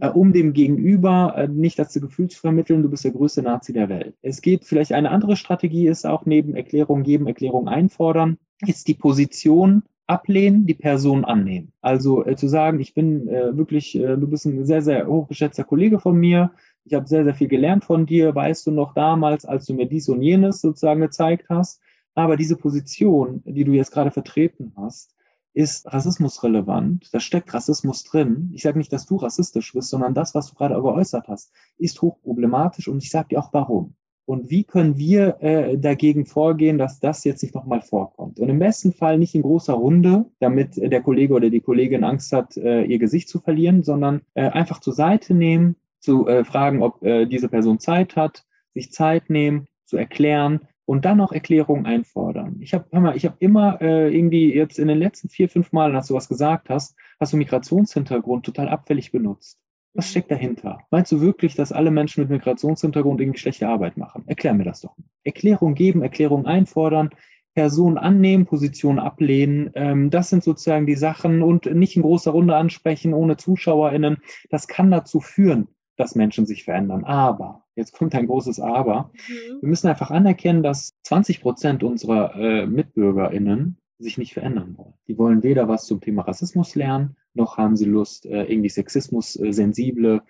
äh, 0.00 0.08
mhm. 0.08 0.14
um 0.14 0.32
dem 0.32 0.52
Gegenüber 0.54 1.34
äh, 1.36 1.46
nicht 1.46 1.78
das 1.78 1.92
Gefühl 1.92 2.30
zu 2.30 2.40
vermitteln, 2.40 2.82
du 2.82 2.88
bist 2.88 3.04
der 3.04 3.10
größte 3.10 3.42
Nazi 3.42 3.74
der 3.74 3.90
Welt. 3.90 4.14
Es 4.22 4.40
geht 4.40 4.64
vielleicht 4.64 4.92
eine 4.92 5.10
andere 5.10 5.36
Strategie, 5.36 5.86
ist 5.86 6.06
auch 6.06 6.24
neben 6.24 6.56
Erklärung 6.56 7.02
geben, 7.02 7.26
Erklärung 7.26 7.68
einfordern, 7.68 8.38
ist 8.66 8.88
die 8.88 8.94
Position 8.94 9.82
ablehnen, 10.06 10.64
die 10.64 10.72
Person 10.72 11.26
annehmen. 11.26 11.72
Also 11.82 12.24
äh, 12.24 12.36
zu 12.36 12.48
sagen, 12.48 12.80
ich 12.80 12.94
bin 12.94 13.28
äh, 13.28 13.54
wirklich, 13.54 13.96
äh, 13.96 14.16
du 14.16 14.28
bist 14.28 14.46
ein 14.46 14.64
sehr, 14.64 14.80
sehr 14.80 15.06
hochgeschätzter 15.06 15.64
Kollege 15.64 16.00
von 16.00 16.16
mir, 16.16 16.52
ich 16.86 16.94
habe 16.94 17.06
sehr, 17.06 17.24
sehr 17.24 17.34
viel 17.34 17.48
gelernt 17.48 17.84
von 17.84 18.06
dir, 18.06 18.34
weißt 18.34 18.66
du 18.66 18.70
noch 18.70 18.94
damals, 18.94 19.44
als 19.44 19.66
du 19.66 19.74
mir 19.74 19.86
dies 19.86 20.08
und 20.08 20.22
jenes 20.22 20.62
sozusagen 20.62 21.02
gezeigt 21.02 21.50
hast, 21.50 21.82
aber 22.14 22.36
diese 22.36 22.56
Position, 22.56 23.42
die 23.44 23.64
du 23.64 23.72
jetzt 23.72 23.92
gerade 23.92 24.10
vertreten 24.10 24.72
hast, 24.76 25.14
ist 25.52 25.92
rassismusrelevant. 25.92 27.08
Da 27.12 27.20
steckt 27.20 27.52
Rassismus 27.52 28.04
drin. 28.04 28.50
Ich 28.54 28.62
sage 28.62 28.78
nicht, 28.78 28.92
dass 28.92 29.06
du 29.06 29.16
rassistisch 29.16 29.72
bist, 29.72 29.90
sondern 29.90 30.14
das, 30.14 30.34
was 30.34 30.48
du 30.48 30.54
gerade 30.54 30.74
geäußert 30.74 31.28
hast, 31.28 31.52
ist 31.76 32.00
hochproblematisch 32.02 32.88
und 32.88 33.02
ich 33.02 33.10
sage 33.10 33.28
dir 33.30 33.40
auch 33.40 33.52
warum. 33.52 33.94
Und 34.26 34.48
wie 34.48 34.62
können 34.62 34.96
wir 34.96 35.42
äh, 35.42 35.76
dagegen 35.76 36.24
vorgehen, 36.24 36.78
dass 36.78 37.00
das 37.00 37.24
jetzt 37.24 37.42
nicht 37.42 37.54
nochmal 37.54 37.82
vorkommt? 37.82 38.38
Und 38.38 38.48
im 38.48 38.60
besten 38.60 38.92
Fall 38.92 39.18
nicht 39.18 39.34
in 39.34 39.42
großer 39.42 39.72
Runde, 39.72 40.26
damit 40.38 40.76
der 40.76 41.02
Kollege 41.02 41.34
oder 41.34 41.50
die 41.50 41.60
Kollegin 41.60 42.04
Angst 42.04 42.32
hat, 42.32 42.56
äh, 42.56 42.84
ihr 42.84 43.00
Gesicht 43.00 43.28
zu 43.28 43.40
verlieren, 43.40 43.82
sondern 43.82 44.20
äh, 44.34 44.48
einfach 44.48 44.78
zur 44.78 44.92
Seite 44.92 45.34
nehmen, 45.34 45.74
zu 45.98 46.28
äh, 46.28 46.44
fragen, 46.44 46.80
ob 46.80 47.02
äh, 47.02 47.26
diese 47.26 47.48
Person 47.48 47.80
Zeit 47.80 48.14
hat, 48.14 48.44
sich 48.72 48.92
Zeit 48.92 49.30
nehmen, 49.30 49.66
zu 49.84 49.96
erklären, 49.96 50.60
und 50.90 51.04
dann 51.04 51.18
noch 51.18 51.30
Erklärungen 51.30 51.86
einfordern. 51.86 52.56
Ich 52.58 52.74
habe 52.74 52.86
hör 52.90 53.00
mal, 53.00 53.16
ich 53.16 53.24
habe 53.24 53.36
immer 53.38 53.80
äh, 53.80 54.12
irgendwie 54.12 54.52
jetzt 54.52 54.76
in 54.76 54.88
den 54.88 54.98
letzten 54.98 55.28
vier, 55.28 55.48
fünf 55.48 55.70
Malen, 55.70 55.94
als 55.94 56.08
du 56.08 56.14
was 56.14 56.28
gesagt 56.28 56.68
hast, 56.68 56.96
hast 57.20 57.32
du 57.32 57.36
Migrationshintergrund 57.36 58.44
total 58.44 58.68
abfällig 58.68 59.12
benutzt. 59.12 59.60
Was 59.94 60.06
mhm. 60.06 60.10
steckt 60.10 60.32
dahinter? 60.32 60.80
Meinst 60.90 61.12
du 61.12 61.20
wirklich, 61.20 61.54
dass 61.54 61.70
alle 61.70 61.92
Menschen 61.92 62.22
mit 62.22 62.30
Migrationshintergrund 62.30 63.20
irgendwie 63.20 63.38
schlechte 63.38 63.68
Arbeit 63.68 63.98
machen? 63.98 64.24
Erklär 64.26 64.52
mir 64.52 64.64
das 64.64 64.80
doch. 64.80 64.96
Erklärung 65.22 65.74
geben, 65.76 66.02
Erklärung 66.02 66.46
einfordern, 66.46 67.10
Person 67.54 67.96
annehmen, 67.96 68.46
Position 68.46 68.98
ablehnen. 68.98 69.70
Ähm, 69.76 70.10
das 70.10 70.28
sind 70.28 70.42
sozusagen 70.42 70.86
die 70.86 70.96
Sachen 70.96 71.42
und 71.42 71.72
nicht 71.72 71.94
in 71.94 72.02
großer 72.02 72.32
Runde 72.32 72.56
ansprechen, 72.56 73.14
ohne 73.14 73.36
ZuschauerInnen. 73.36 74.16
Das 74.48 74.66
kann 74.66 74.90
dazu 74.90 75.20
führen, 75.20 75.68
dass 76.00 76.14
Menschen 76.14 76.46
sich 76.46 76.64
verändern. 76.64 77.04
Aber, 77.04 77.64
jetzt 77.76 77.92
kommt 77.92 78.14
ein 78.14 78.26
großes 78.26 78.58
Aber, 78.58 79.12
mhm. 79.28 79.60
wir 79.60 79.68
müssen 79.68 79.88
einfach 79.88 80.10
anerkennen, 80.10 80.62
dass 80.62 80.94
20 81.04 81.40
Prozent 81.42 81.82
unserer 81.82 82.34
äh, 82.34 82.66
MitbürgerInnen 82.66 83.76
sich 83.98 84.18
nicht 84.18 84.32
verändern 84.32 84.76
wollen. 84.76 84.94
Die 85.06 85.18
wollen 85.18 85.42
weder 85.42 85.68
was 85.68 85.84
zum 85.84 86.00
Thema 86.00 86.22
Rassismus 86.22 86.74
lernen, 86.74 87.16
noch 87.34 87.58
haben 87.58 87.76
sie 87.76 87.84
Lust, 87.84 88.26
äh, 88.26 88.44
irgendwie 88.44 88.70
Sexismus 88.70 89.36
äh, 89.36 89.52
sensible 89.52 90.22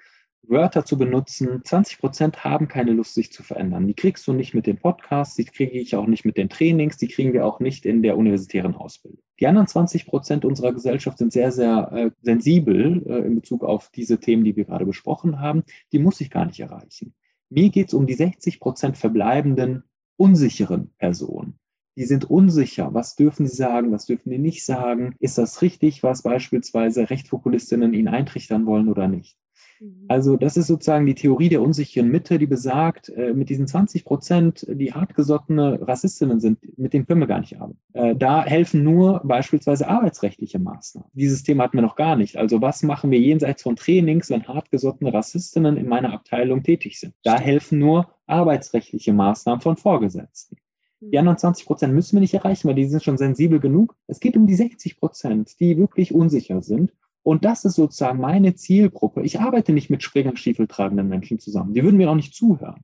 Wörter 0.50 0.84
zu 0.84 0.98
benutzen. 0.98 1.62
20 1.64 1.98
Prozent 1.98 2.44
haben 2.44 2.68
keine 2.68 2.92
Lust, 2.92 3.14
sich 3.14 3.32
zu 3.32 3.42
verändern. 3.42 3.86
Die 3.86 3.94
kriegst 3.94 4.26
du 4.26 4.32
nicht 4.32 4.52
mit 4.52 4.66
den 4.66 4.78
Podcasts, 4.78 5.36
die 5.36 5.44
kriege 5.44 5.78
ich 5.78 5.94
auch 5.94 6.06
nicht 6.06 6.24
mit 6.24 6.36
den 6.36 6.48
Trainings, 6.48 6.96
die 6.96 7.08
kriegen 7.08 7.32
wir 7.32 7.46
auch 7.46 7.60
nicht 7.60 7.86
in 7.86 8.02
der 8.02 8.18
universitären 8.18 8.74
Ausbildung. 8.74 9.22
Die 9.38 9.46
anderen 9.46 9.68
20 9.68 10.06
Prozent 10.06 10.44
unserer 10.44 10.72
Gesellschaft 10.72 11.18
sind 11.18 11.32
sehr, 11.32 11.52
sehr 11.52 11.90
äh, 11.92 12.10
sensibel 12.20 13.02
äh, 13.06 13.26
in 13.26 13.36
Bezug 13.36 13.64
auf 13.64 13.90
diese 13.90 14.18
Themen, 14.18 14.44
die 14.44 14.56
wir 14.56 14.64
gerade 14.64 14.84
besprochen 14.84 15.40
haben. 15.40 15.62
Die 15.92 15.98
muss 15.98 16.20
ich 16.20 16.30
gar 16.30 16.44
nicht 16.44 16.60
erreichen. 16.60 17.14
Mir 17.48 17.70
geht 17.70 17.88
es 17.88 17.94
um 17.94 18.06
die 18.06 18.14
60 18.14 18.60
Prozent 18.60 18.98
verbleibenden 18.98 19.84
unsicheren 20.16 20.90
Personen. 20.98 21.58
Die 21.96 22.04
sind 22.04 22.28
unsicher. 22.30 22.92
Was 22.92 23.16
dürfen 23.16 23.46
sie 23.46 23.56
sagen? 23.56 23.92
Was 23.92 24.06
dürfen 24.06 24.30
sie 24.30 24.38
nicht 24.38 24.64
sagen? 24.64 25.14
Ist 25.18 25.38
das 25.38 25.62
richtig, 25.62 26.02
was 26.02 26.22
beispielsweise 26.22 27.08
Rechtspopulistinnen 27.08 27.94
ihnen 27.94 28.08
eintrichtern 28.08 28.66
wollen 28.66 28.88
oder 28.88 29.08
nicht? 29.08 29.39
Mhm. 29.80 30.04
Also 30.08 30.36
das 30.36 30.56
ist 30.56 30.66
sozusagen 30.66 31.06
die 31.06 31.14
Theorie 31.14 31.48
der 31.48 31.62
unsicheren 31.62 32.10
Mitte, 32.10 32.38
die 32.38 32.46
besagt, 32.46 33.08
äh, 33.08 33.32
mit 33.32 33.48
diesen 33.48 33.66
20 33.66 34.04
Prozent, 34.04 34.66
die 34.68 34.92
hartgesottene 34.92 35.86
Rassistinnen 35.86 36.40
sind, 36.40 36.58
mit 36.78 36.92
denen 36.92 37.06
können 37.06 37.20
wir 37.20 37.26
gar 37.26 37.40
nicht 37.40 37.60
arbeiten. 37.60 37.78
Äh, 37.94 38.14
da 38.14 38.44
helfen 38.44 38.84
nur 38.84 39.20
beispielsweise 39.24 39.88
arbeitsrechtliche 39.88 40.58
Maßnahmen. 40.58 41.10
Dieses 41.14 41.42
Thema 41.42 41.64
hatten 41.64 41.78
wir 41.78 41.82
noch 41.82 41.96
gar 41.96 42.16
nicht. 42.16 42.36
Also 42.36 42.60
was 42.60 42.82
machen 42.82 43.10
wir 43.10 43.18
jenseits 43.18 43.62
von 43.62 43.76
Trainings, 43.76 44.30
wenn 44.30 44.46
hartgesottene 44.46 45.12
Rassistinnen 45.12 45.76
in 45.76 45.88
meiner 45.88 46.12
Abteilung 46.12 46.62
tätig 46.62 47.00
sind? 47.00 47.14
Da 47.24 47.38
helfen 47.38 47.78
nur 47.78 48.08
arbeitsrechtliche 48.26 49.12
Maßnahmen 49.12 49.60
von 49.60 49.76
Vorgesetzten. 49.76 50.56
Die 51.02 51.18
anderen 51.18 51.38
20 51.38 51.64
Prozent 51.64 51.94
müssen 51.94 52.16
wir 52.16 52.20
nicht 52.20 52.34
erreichen, 52.34 52.68
weil 52.68 52.74
die 52.74 52.84
sind 52.84 53.02
schon 53.02 53.16
sensibel 53.16 53.58
genug. 53.58 53.96
Es 54.06 54.20
geht 54.20 54.36
um 54.36 54.46
die 54.46 54.54
60 54.54 54.98
Prozent, 54.98 55.58
die 55.58 55.78
wirklich 55.78 56.14
unsicher 56.14 56.60
sind. 56.62 56.92
Und 57.22 57.44
das 57.44 57.64
ist 57.64 57.74
sozusagen 57.74 58.20
meine 58.20 58.54
Zielgruppe. 58.54 59.22
Ich 59.22 59.40
arbeite 59.40 59.72
nicht 59.72 59.90
mit 59.90 60.02
Springerstiefel 60.02 60.66
tragenden 60.66 61.08
Menschen 61.08 61.38
zusammen. 61.38 61.74
Die 61.74 61.82
würden 61.82 61.96
mir 61.96 62.10
auch 62.10 62.14
nicht 62.14 62.34
zuhören. 62.34 62.82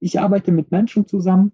Ich 0.00 0.20
arbeite 0.20 0.52
mit 0.52 0.70
Menschen 0.70 1.06
zusammen, 1.06 1.52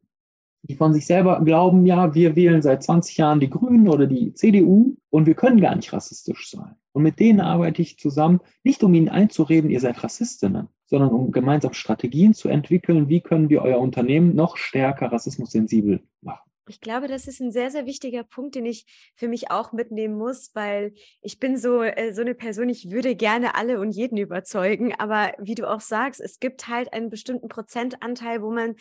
die 0.62 0.76
von 0.76 0.92
sich 0.92 1.06
selber 1.06 1.40
glauben, 1.44 1.86
ja, 1.86 2.14
wir 2.14 2.36
wählen 2.36 2.62
seit 2.62 2.82
20 2.82 3.16
Jahren 3.16 3.40
die 3.40 3.50
Grünen 3.50 3.88
oder 3.88 4.06
die 4.06 4.32
CDU 4.34 4.96
und 5.10 5.26
wir 5.26 5.34
können 5.34 5.60
gar 5.60 5.74
nicht 5.74 5.92
rassistisch 5.92 6.50
sein. 6.50 6.76
Und 6.92 7.02
mit 7.02 7.18
denen 7.18 7.40
arbeite 7.40 7.82
ich 7.82 7.98
zusammen, 7.98 8.40
nicht 8.62 8.84
um 8.84 8.94
ihnen 8.94 9.08
einzureden, 9.08 9.70
ihr 9.70 9.80
seid 9.80 10.04
Rassistinnen, 10.04 10.68
sondern 10.86 11.10
um 11.10 11.32
gemeinsam 11.32 11.72
Strategien 11.72 12.34
zu 12.34 12.48
entwickeln, 12.48 13.08
wie 13.08 13.20
können 13.20 13.48
wir 13.48 13.62
euer 13.62 13.80
Unternehmen 13.80 14.36
noch 14.36 14.56
stärker 14.56 15.10
rassismussensibel 15.10 16.02
machen. 16.20 16.51
Ich 16.68 16.80
glaube, 16.80 17.08
das 17.08 17.26
ist 17.26 17.40
ein 17.40 17.50
sehr, 17.50 17.70
sehr 17.70 17.86
wichtiger 17.86 18.22
Punkt, 18.22 18.54
den 18.54 18.66
ich 18.66 18.86
für 19.16 19.26
mich 19.26 19.50
auch 19.50 19.72
mitnehmen 19.72 20.16
muss, 20.16 20.50
weil 20.54 20.94
ich 21.20 21.40
bin 21.40 21.56
so, 21.56 21.82
äh, 21.82 22.12
so 22.12 22.20
eine 22.20 22.34
Person, 22.34 22.68
ich 22.68 22.90
würde 22.90 23.16
gerne 23.16 23.56
alle 23.56 23.80
und 23.80 23.90
jeden 23.90 24.16
überzeugen. 24.16 24.94
Aber 24.94 25.32
wie 25.38 25.56
du 25.56 25.68
auch 25.68 25.80
sagst, 25.80 26.20
es 26.20 26.38
gibt 26.38 26.68
halt 26.68 26.92
einen 26.92 27.10
bestimmten 27.10 27.48
Prozentanteil, 27.48 28.42
wo 28.42 28.52
man 28.52 28.76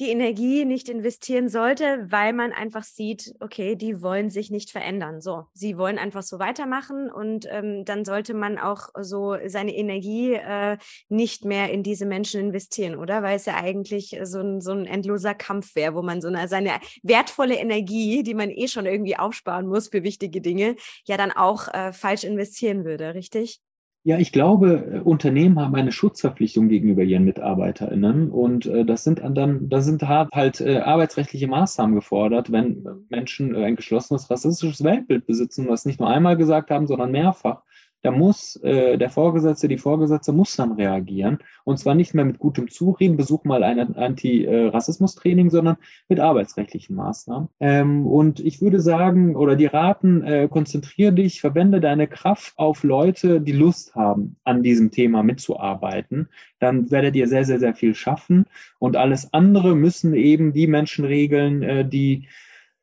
die 0.00 0.10
Energie 0.10 0.64
nicht 0.64 0.88
investieren 0.88 1.48
sollte, 1.48 2.06
weil 2.08 2.32
man 2.32 2.52
einfach 2.52 2.84
sieht, 2.84 3.34
okay, 3.40 3.74
die 3.74 4.00
wollen 4.00 4.30
sich 4.30 4.50
nicht 4.50 4.70
verändern. 4.70 5.20
So, 5.20 5.46
sie 5.54 5.76
wollen 5.76 5.98
einfach 5.98 6.22
so 6.22 6.38
weitermachen 6.38 7.10
und 7.10 7.46
ähm, 7.50 7.84
dann 7.84 8.04
sollte 8.04 8.32
man 8.34 8.58
auch 8.58 8.90
so 9.00 9.36
seine 9.46 9.74
Energie 9.74 10.34
äh, 10.34 10.78
nicht 11.08 11.44
mehr 11.44 11.70
in 11.70 11.82
diese 11.82 12.06
Menschen 12.06 12.40
investieren, 12.40 12.94
oder? 12.96 13.22
Weil 13.22 13.36
es 13.36 13.46
ja 13.46 13.56
eigentlich 13.56 14.16
so 14.22 14.40
ein, 14.40 14.60
so 14.60 14.70
ein 14.70 14.86
endloser 14.86 15.34
Kampf 15.34 15.74
wäre, 15.74 15.94
wo 15.94 16.02
man 16.02 16.20
so 16.20 16.28
eine, 16.28 16.46
seine 16.46 16.78
wertvolle 17.02 17.56
Energie, 17.56 18.22
die 18.22 18.34
man 18.34 18.50
eh 18.50 18.68
schon 18.68 18.86
irgendwie 18.86 19.16
aufsparen 19.16 19.66
muss 19.66 19.88
für 19.88 20.04
wichtige 20.04 20.40
Dinge, 20.40 20.76
ja 21.06 21.16
dann 21.16 21.32
auch 21.32 21.66
äh, 21.74 21.92
falsch 21.92 22.22
investieren 22.22 22.84
würde, 22.84 23.14
richtig? 23.14 23.60
Ja, 24.08 24.16
ich 24.16 24.32
glaube, 24.32 24.86
äh, 24.90 24.98
Unternehmen 25.00 25.60
haben 25.60 25.74
eine 25.74 25.92
Schutzverpflichtung 25.92 26.70
gegenüber 26.70 27.02
ihren 27.02 27.26
MitarbeiterInnen 27.26 28.30
und 28.30 28.64
äh, 28.64 28.86
das 28.86 29.04
sind 29.04 29.20
dann, 29.22 29.68
da 29.68 29.82
sind 29.82 30.08
halt 30.08 30.62
äh, 30.62 30.78
arbeitsrechtliche 30.78 31.46
Maßnahmen 31.46 31.94
gefordert, 31.94 32.50
wenn 32.50 32.86
Menschen 33.10 33.54
ein 33.54 33.76
geschlossenes 33.76 34.30
rassistisches 34.30 34.82
Weltbild 34.82 35.26
besitzen, 35.26 35.68
was 35.68 35.84
nicht 35.84 36.00
nur 36.00 36.08
einmal 36.08 36.38
gesagt 36.38 36.70
haben, 36.70 36.86
sondern 36.86 37.10
mehrfach 37.12 37.64
da 38.02 38.10
muss 38.12 38.56
äh, 38.62 38.96
der 38.96 39.10
Vorgesetzte, 39.10 39.66
die 39.66 39.78
Vorgesetzte 39.78 40.32
muss 40.32 40.54
dann 40.56 40.72
reagieren. 40.72 41.38
Und 41.64 41.78
zwar 41.78 41.94
nicht 41.94 42.14
mehr 42.14 42.24
mit 42.24 42.38
gutem 42.38 42.70
Zureden, 42.70 43.16
besuch 43.16 43.44
mal 43.44 43.62
ein 43.62 43.96
Anti-Rassismus-Training, 43.96 45.50
sondern 45.50 45.76
mit 46.08 46.20
arbeitsrechtlichen 46.20 46.94
Maßnahmen. 46.94 47.48
Ähm, 47.60 48.06
und 48.06 48.40
ich 48.40 48.62
würde 48.62 48.80
sagen, 48.80 49.34
oder 49.34 49.56
die 49.56 49.66
raten, 49.66 50.22
äh, 50.22 50.48
konzentriere 50.48 51.12
dich, 51.12 51.40
verwende 51.40 51.80
deine 51.80 52.06
Kraft 52.06 52.54
auf 52.56 52.84
Leute, 52.84 53.40
die 53.40 53.52
Lust 53.52 53.94
haben, 53.96 54.36
an 54.44 54.62
diesem 54.62 54.90
Thema 54.92 55.22
mitzuarbeiten. 55.22 56.28
Dann 56.60 56.90
werdet 56.90 57.16
ihr 57.16 57.26
sehr, 57.26 57.44
sehr, 57.44 57.58
sehr 57.58 57.74
viel 57.74 57.94
schaffen. 57.94 58.46
Und 58.78 58.96
alles 58.96 59.32
andere 59.32 59.74
müssen 59.74 60.14
eben 60.14 60.52
die 60.52 60.68
Menschen 60.68 61.04
regeln, 61.04 61.62
äh, 61.62 61.84
die 61.88 62.28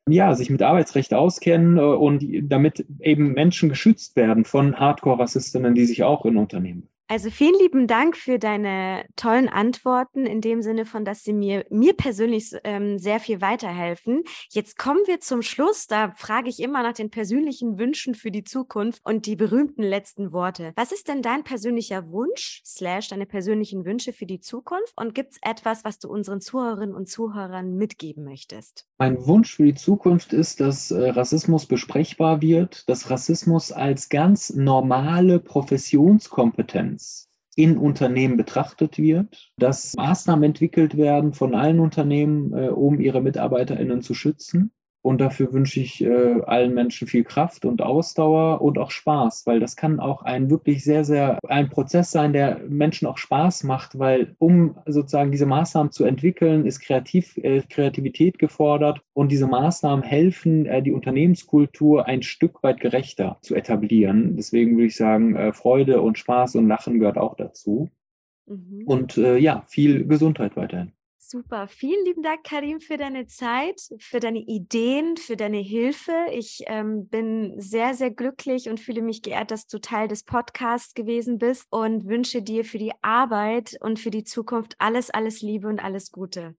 ja, 0.07 0.35
sich 0.35 0.49
mit 0.49 0.61
Arbeitsrecht 0.61 1.13
auskennen 1.13 1.77
äh, 1.77 1.81
und 1.81 2.23
damit 2.43 2.85
eben 2.99 3.33
Menschen 3.33 3.69
geschützt 3.69 4.15
werden 4.15 4.45
von 4.45 4.79
Hardcore-Rassistinnen, 4.79 5.75
die 5.75 5.85
sich 5.85 6.03
auch 6.03 6.25
in 6.25 6.37
Unternehmen 6.37 6.89
also 7.07 7.29
vielen 7.29 7.53
lieben 7.59 7.85
Dank 7.87 8.17
für 8.17 8.39
deine 8.39 9.05
tollen 9.15 9.47
Antworten 9.47 10.25
in 10.25 10.41
dem 10.41 10.63
Sinne 10.63 10.85
von, 10.85 11.05
dass 11.05 11.23
sie 11.23 11.33
mir, 11.33 11.65
mir 11.69 11.93
persönlich 11.93 12.51
ähm, 12.63 12.97
sehr 12.97 13.19
viel 13.19 13.41
weiterhelfen. 13.41 14.23
Jetzt 14.49 14.77
kommen 14.79 15.01
wir 15.05 15.19
zum 15.19 15.43
Schluss. 15.43 15.85
Da 15.85 16.13
frage 16.15 16.49
ich 16.49 16.59
immer 16.59 16.81
nach 16.81 16.93
den 16.93 17.11
persönlichen 17.11 17.77
Wünschen 17.77 18.15
für 18.15 18.31
die 18.31 18.43
Zukunft 18.43 19.01
und 19.03 19.27
die 19.27 19.35
berühmten 19.35 19.83
letzten 19.83 20.31
Worte. 20.31 20.73
Was 20.75 20.91
ist 20.91 21.07
denn 21.07 21.21
dein 21.21 21.43
persönlicher 21.43 22.09
Wunsch, 22.09 22.61
slash 22.65 23.09
deine 23.09 23.27
persönlichen 23.27 23.85
Wünsche 23.85 24.11
für 24.11 24.25
die 24.25 24.39
Zukunft? 24.39 24.93
Und 24.95 25.13
gibt 25.13 25.33
es 25.33 25.39
etwas, 25.43 25.83
was 25.83 25.99
du 25.99 26.09
unseren 26.09 26.41
Zuhörerinnen 26.41 26.95
und 26.95 27.07
Zuhörern 27.07 27.75
mitgeben 27.75 28.23
möchtest? 28.23 28.87
Mein 28.97 29.23
Wunsch 29.27 29.55
für 29.55 29.65
die 29.65 29.75
Zukunft 29.75 30.33
ist, 30.33 30.59
dass 30.59 30.89
äh, 30.89 31.09
Rassismus 31.09 31.67
besprechbar 31.67 32.41
wird, 32.41 32.89
dass 32.89 33.11
Rassismus 33.11 33.71
als 33.71 34.09
ganz 34.09 34.51
normale 34.55 35.39
Professionskompetenz 35.39 36.94
Transparenz 36.95 37.29
in 37.58 37.77
Unternehmen 37.77 38.36
betrachtet 38.36 38.97
wird, 38.97 39.53
dass 39.58 39.93
Maßnahmen 39.95 40.43
entwickelt 40.43 40.97
werden 40.97 41.34
von 41.34 41.55
allen 41.55 41.79
Unternehmen, 41.79 42.53
äh, 42.53 42.67
um 42.67 42.99
ihre 42.99 43.21
MitarbeiterInnen 43.21 44.01
zu 44.01 44.13
schützen 44.13 44.71
und 45.05 45.21
dafür 45.21 45.53
wünsche 45.53 45.81
ich 45.81 46.03
äh, 46.03 46.41
allen 46.47 46.73
Menschen 46.73 47.07
viel 47.07 47.23
Kraft 47.23 47.63
und 47.63 47.83
Ausdauer 47.83 48.61
und 48.61 48.79
auch 48.79 48.89
Spaß, 48.89 49.45
weil 49.45 49.59
das 49.59 49.75
kann 49.75 49.99
auch 49.99 50.23
ein 50.23 50.49
wirklich 50.49 50.83
sehr, 50.83 51.05
sehr 51.05 51.37
ein 51.47 51.69
Prozess 51.69 52.09
sein, 52.09 52.33
der 52.33 52.59
Menschen 52.67 53.07
auch 53.07 53.19
Spaß 53.19 53.65
macht, 53.65 53.99
weil 53.99 54.35
um 54.39 54.75
sozusagen 54.87 55.31
diese 55.31 55.45
Maßnahmen 55.45 55.91
zu 55.91 56.05
entwickeln, 56.05 56.65
ist 56.65 56.79
Kreativ, 56.79 57.37
äh, 57.37 57.61
Kreativität 57.69 58.39
gefordert 58.39 58.99
und 59.13 59.31
diese 59.31 59.45
Maßnahmen 59.45 60.03
helfen, 60.03 60.65
äh, 60.65 60.81
die 60.81 60.91
Unternehmenskultur 60.91 62.07
ein 62.07 62.23
Stück 62.23 62.63
weit 62.63 62.79
gerechter 62.79 63.37
zu 63.41 63.53
etablieren. 63.53 64.35
Deswegen 64.35 64.71
würde 64.71 64.87
ich 64.87 64.95
sagen, 64.95 65.35
äh, 65.35 65.53
Freude 65.53 66.01
und 66.01 66.17
Spaß 66.17 66.55
und 66.55 66.67
Lachen 66.67 66.97
gehört 66.97 67.19
auch 67.19 67.35
dazu. 67.35 67.91
Mhm. 68.47 68.83
Und 68.87 69.17
äh, 69.17 69.37
ja, 69.37 69.65
viel 69.67 70.07
Gesundheit 70.07 70.57
weiterhin. 70.57 70.93
Super. 71.27 71.67
Vielen 71.67 72.05
lieben 72.05 72.21
Dank, 72.21 72.43
Karim, 72.43 72.79
für 72.81 72.97
deine 72.97 73.25
Zeit, 73.25 73.81
für 73.97 74.19
deine 74.19 74.41
Ideen, 74.41 75.17
für 75.17 75.35
deine 75.35 75.57
Hilfe. 75.57 76.13
Ich 76.31 76.63
ähm, 76.67 77.07
bin 77.07 77.59
sehr, 77.59 77.95
sehr 77.95 78.11
glücklich 78.11 78.69
und 78.69 78.79
fühle 78.79 79.01
mich 79.01 79.23
geehrt, 79.23 79.49
dass 79.49 79.65
du 79.65 79.79
Teil 79.79 80.07
des 80.07 80.23
Podcasts 80.23 80.93
gewesen 80.93 81.39
bist 81.39 81.65
und 81.71 82.05
wünsche 82.05 82.43
dir 82.43 82.63
für 82.63 82.77
die 82.77 82.93
Arbeit 83.01 83.75
und 83.81 83.99
für 83.99 84.11
die 84.11 84.23
Zukunft 84.23 84.75
alles, 84.77 85.09
alles 85.09 85.41
Liebe 85.41 85.67
und 85.67 85.79
alles 85.79 86.11
Gute. 86.11 86.55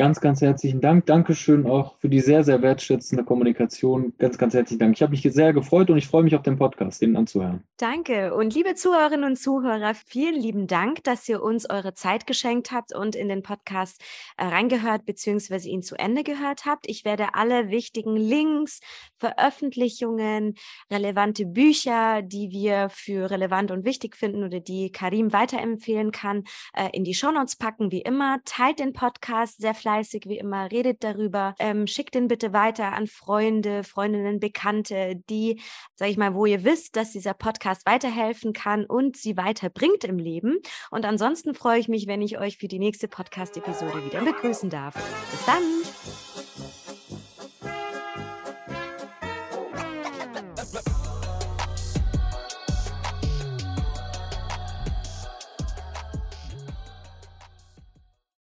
Ganz, 0.00 0.18
ganz 0.22 0.40
herzlichen 0.40 0.80
Dank. 0.80 1.04
Dankeschön 1.04 1.66
auch 1.66 1.94
für 1.98 2.08
die 2.08 2.20
sehr, 2.20 2.42
sehr 2.42 2.62
wertschätzende 2.62 3.22
Kommunikation. 3.22 4.14
Ganz, 4.16 4.38
ganz 4.38 4.54
herzlichen 4.54 4.78
Dank. 4.78 4.96
Ich 4.96 5.02
habe 5.02 5.10
mich 5.10 5.20
sehr 5.30 5.52
gefreut 5.52 5.90
und 5.90 5.98
ich 5.98 6.08
freue 6.08 6.22
mich 6.22 6.34
auf 6.34 6.40
den 6.40 6.56
Podcast, 6.56 7.02
den 7.02 7.18
anzuhören. 7.18 7.64
Danke. 7.76 8.32
Und 8.32 8.54
liebe 8.54 8.74
Zuhörerinnen 8.74 9.26
und 9.26 9.36
Zuhörer, 9.36 9.92
vielen 9.92 10.40
lieben 10.40 10.66
Dank, 10.66 11.04
dass 11.04 11.28
ihr 11.28 11.42
uns 11.42 11.68
eure 11.68 11.92
Zeit 11.92 12.26
geschenkt 12.26 12.72
habt 12.72 12.94
und 12.94 13.14
in 13.14 13.28
den 13.28 13.42
Podcast 13.42 14.00
äh, 14.38 14.46
reingehört 14.46 15.04
bzw. 15.04 15.68
ihn 15.68 15.82
zu 15.82 15.96
Ende 15.96 16.22
gehört 16.24 16.64
habt. 16.64 16.88
Ich 16.88 17.04
werde 17.04 17.34
alle 17.34 17.68
wichtigen 17.68 18.16
Links, 18.16 18.80
Veröffentlichungen, 19.18 20.54
relevante 20.90 21.44
Bücher, 21.44 22.22
die 22.22 22.50
wir 22.50 22.88
für 22.88 23.30
relevant 23.30 23.70
und 23.70 23.84
wichtig 23.84 24.16
finden 24.16 24.44
oder 24.44 24.60
die 24.60 24.92
Karim 24.92 25.34
weiterempfehlen 25.34 26.10
kann, 26.10 26.44
äh, 26.72 26.88
in 26.94 27.04
die 27.04 27.12
Shownotes 27.12 27.56
packen, 27.56 27.92
wie 27.92 28.00
immer. 28.00 28.38
Teilt 28.46 28.78
den 28.78 28.94
Podcast 28.94 29.60
sehr 29.60 29.74
fleißig 29.74 29.89
fleißig 29.90 30.24
wie 30.26 30.38
immer, 30.38 30.70
redet 30.70 31.02
darüber, 31.02 31.54
ähm, 31.58 31.88
schickt 31.88 32.14
den 32.14 32.28
bitte 32.28 32.52
weiter 32.52 32.92
an 32.92 33.08
Freunde, 33.08 33.82
Freundinnen, 33.82 34.38
Bekannte, 34.38 35.16
die, 35.28 35.60
sage 35.96 36.12
ich 36.12 36.16
mal, 36.16 36.34
wo 36.34 36.46
ihr 36.46 36.62
wisst, 36.62 36.94
dass 36.94 37.10
dieser 37.10 37.34
Podcast 37.34 37.86
weiterhelfen 37.86 38.52
kann 38.52 38.84
und 38.84 39.16
sie 39.16 39.36
weiterbringt 39.36 40.04
im 40.04 40.18
Leben. 40.18 40.58
Und 40.92 41.04
ansonsten 41.04 41.54
freue 41.54 41.80
ich 41.80 41.88
mich, 41.88 42.06
wenn 42.06 42.22
ich 42.22 42.38
euch 42.38 42.58
für 42.58 42.68
die 42.68 42.78
nächste 42.78 43.08
Podcast-Episode 43.08 44.04
wieder 44.04 44.22
begrüßen 44.22 44.70
darf. 44.70 44.94
Bis 44.94 45.44
dann! 45.44 46.29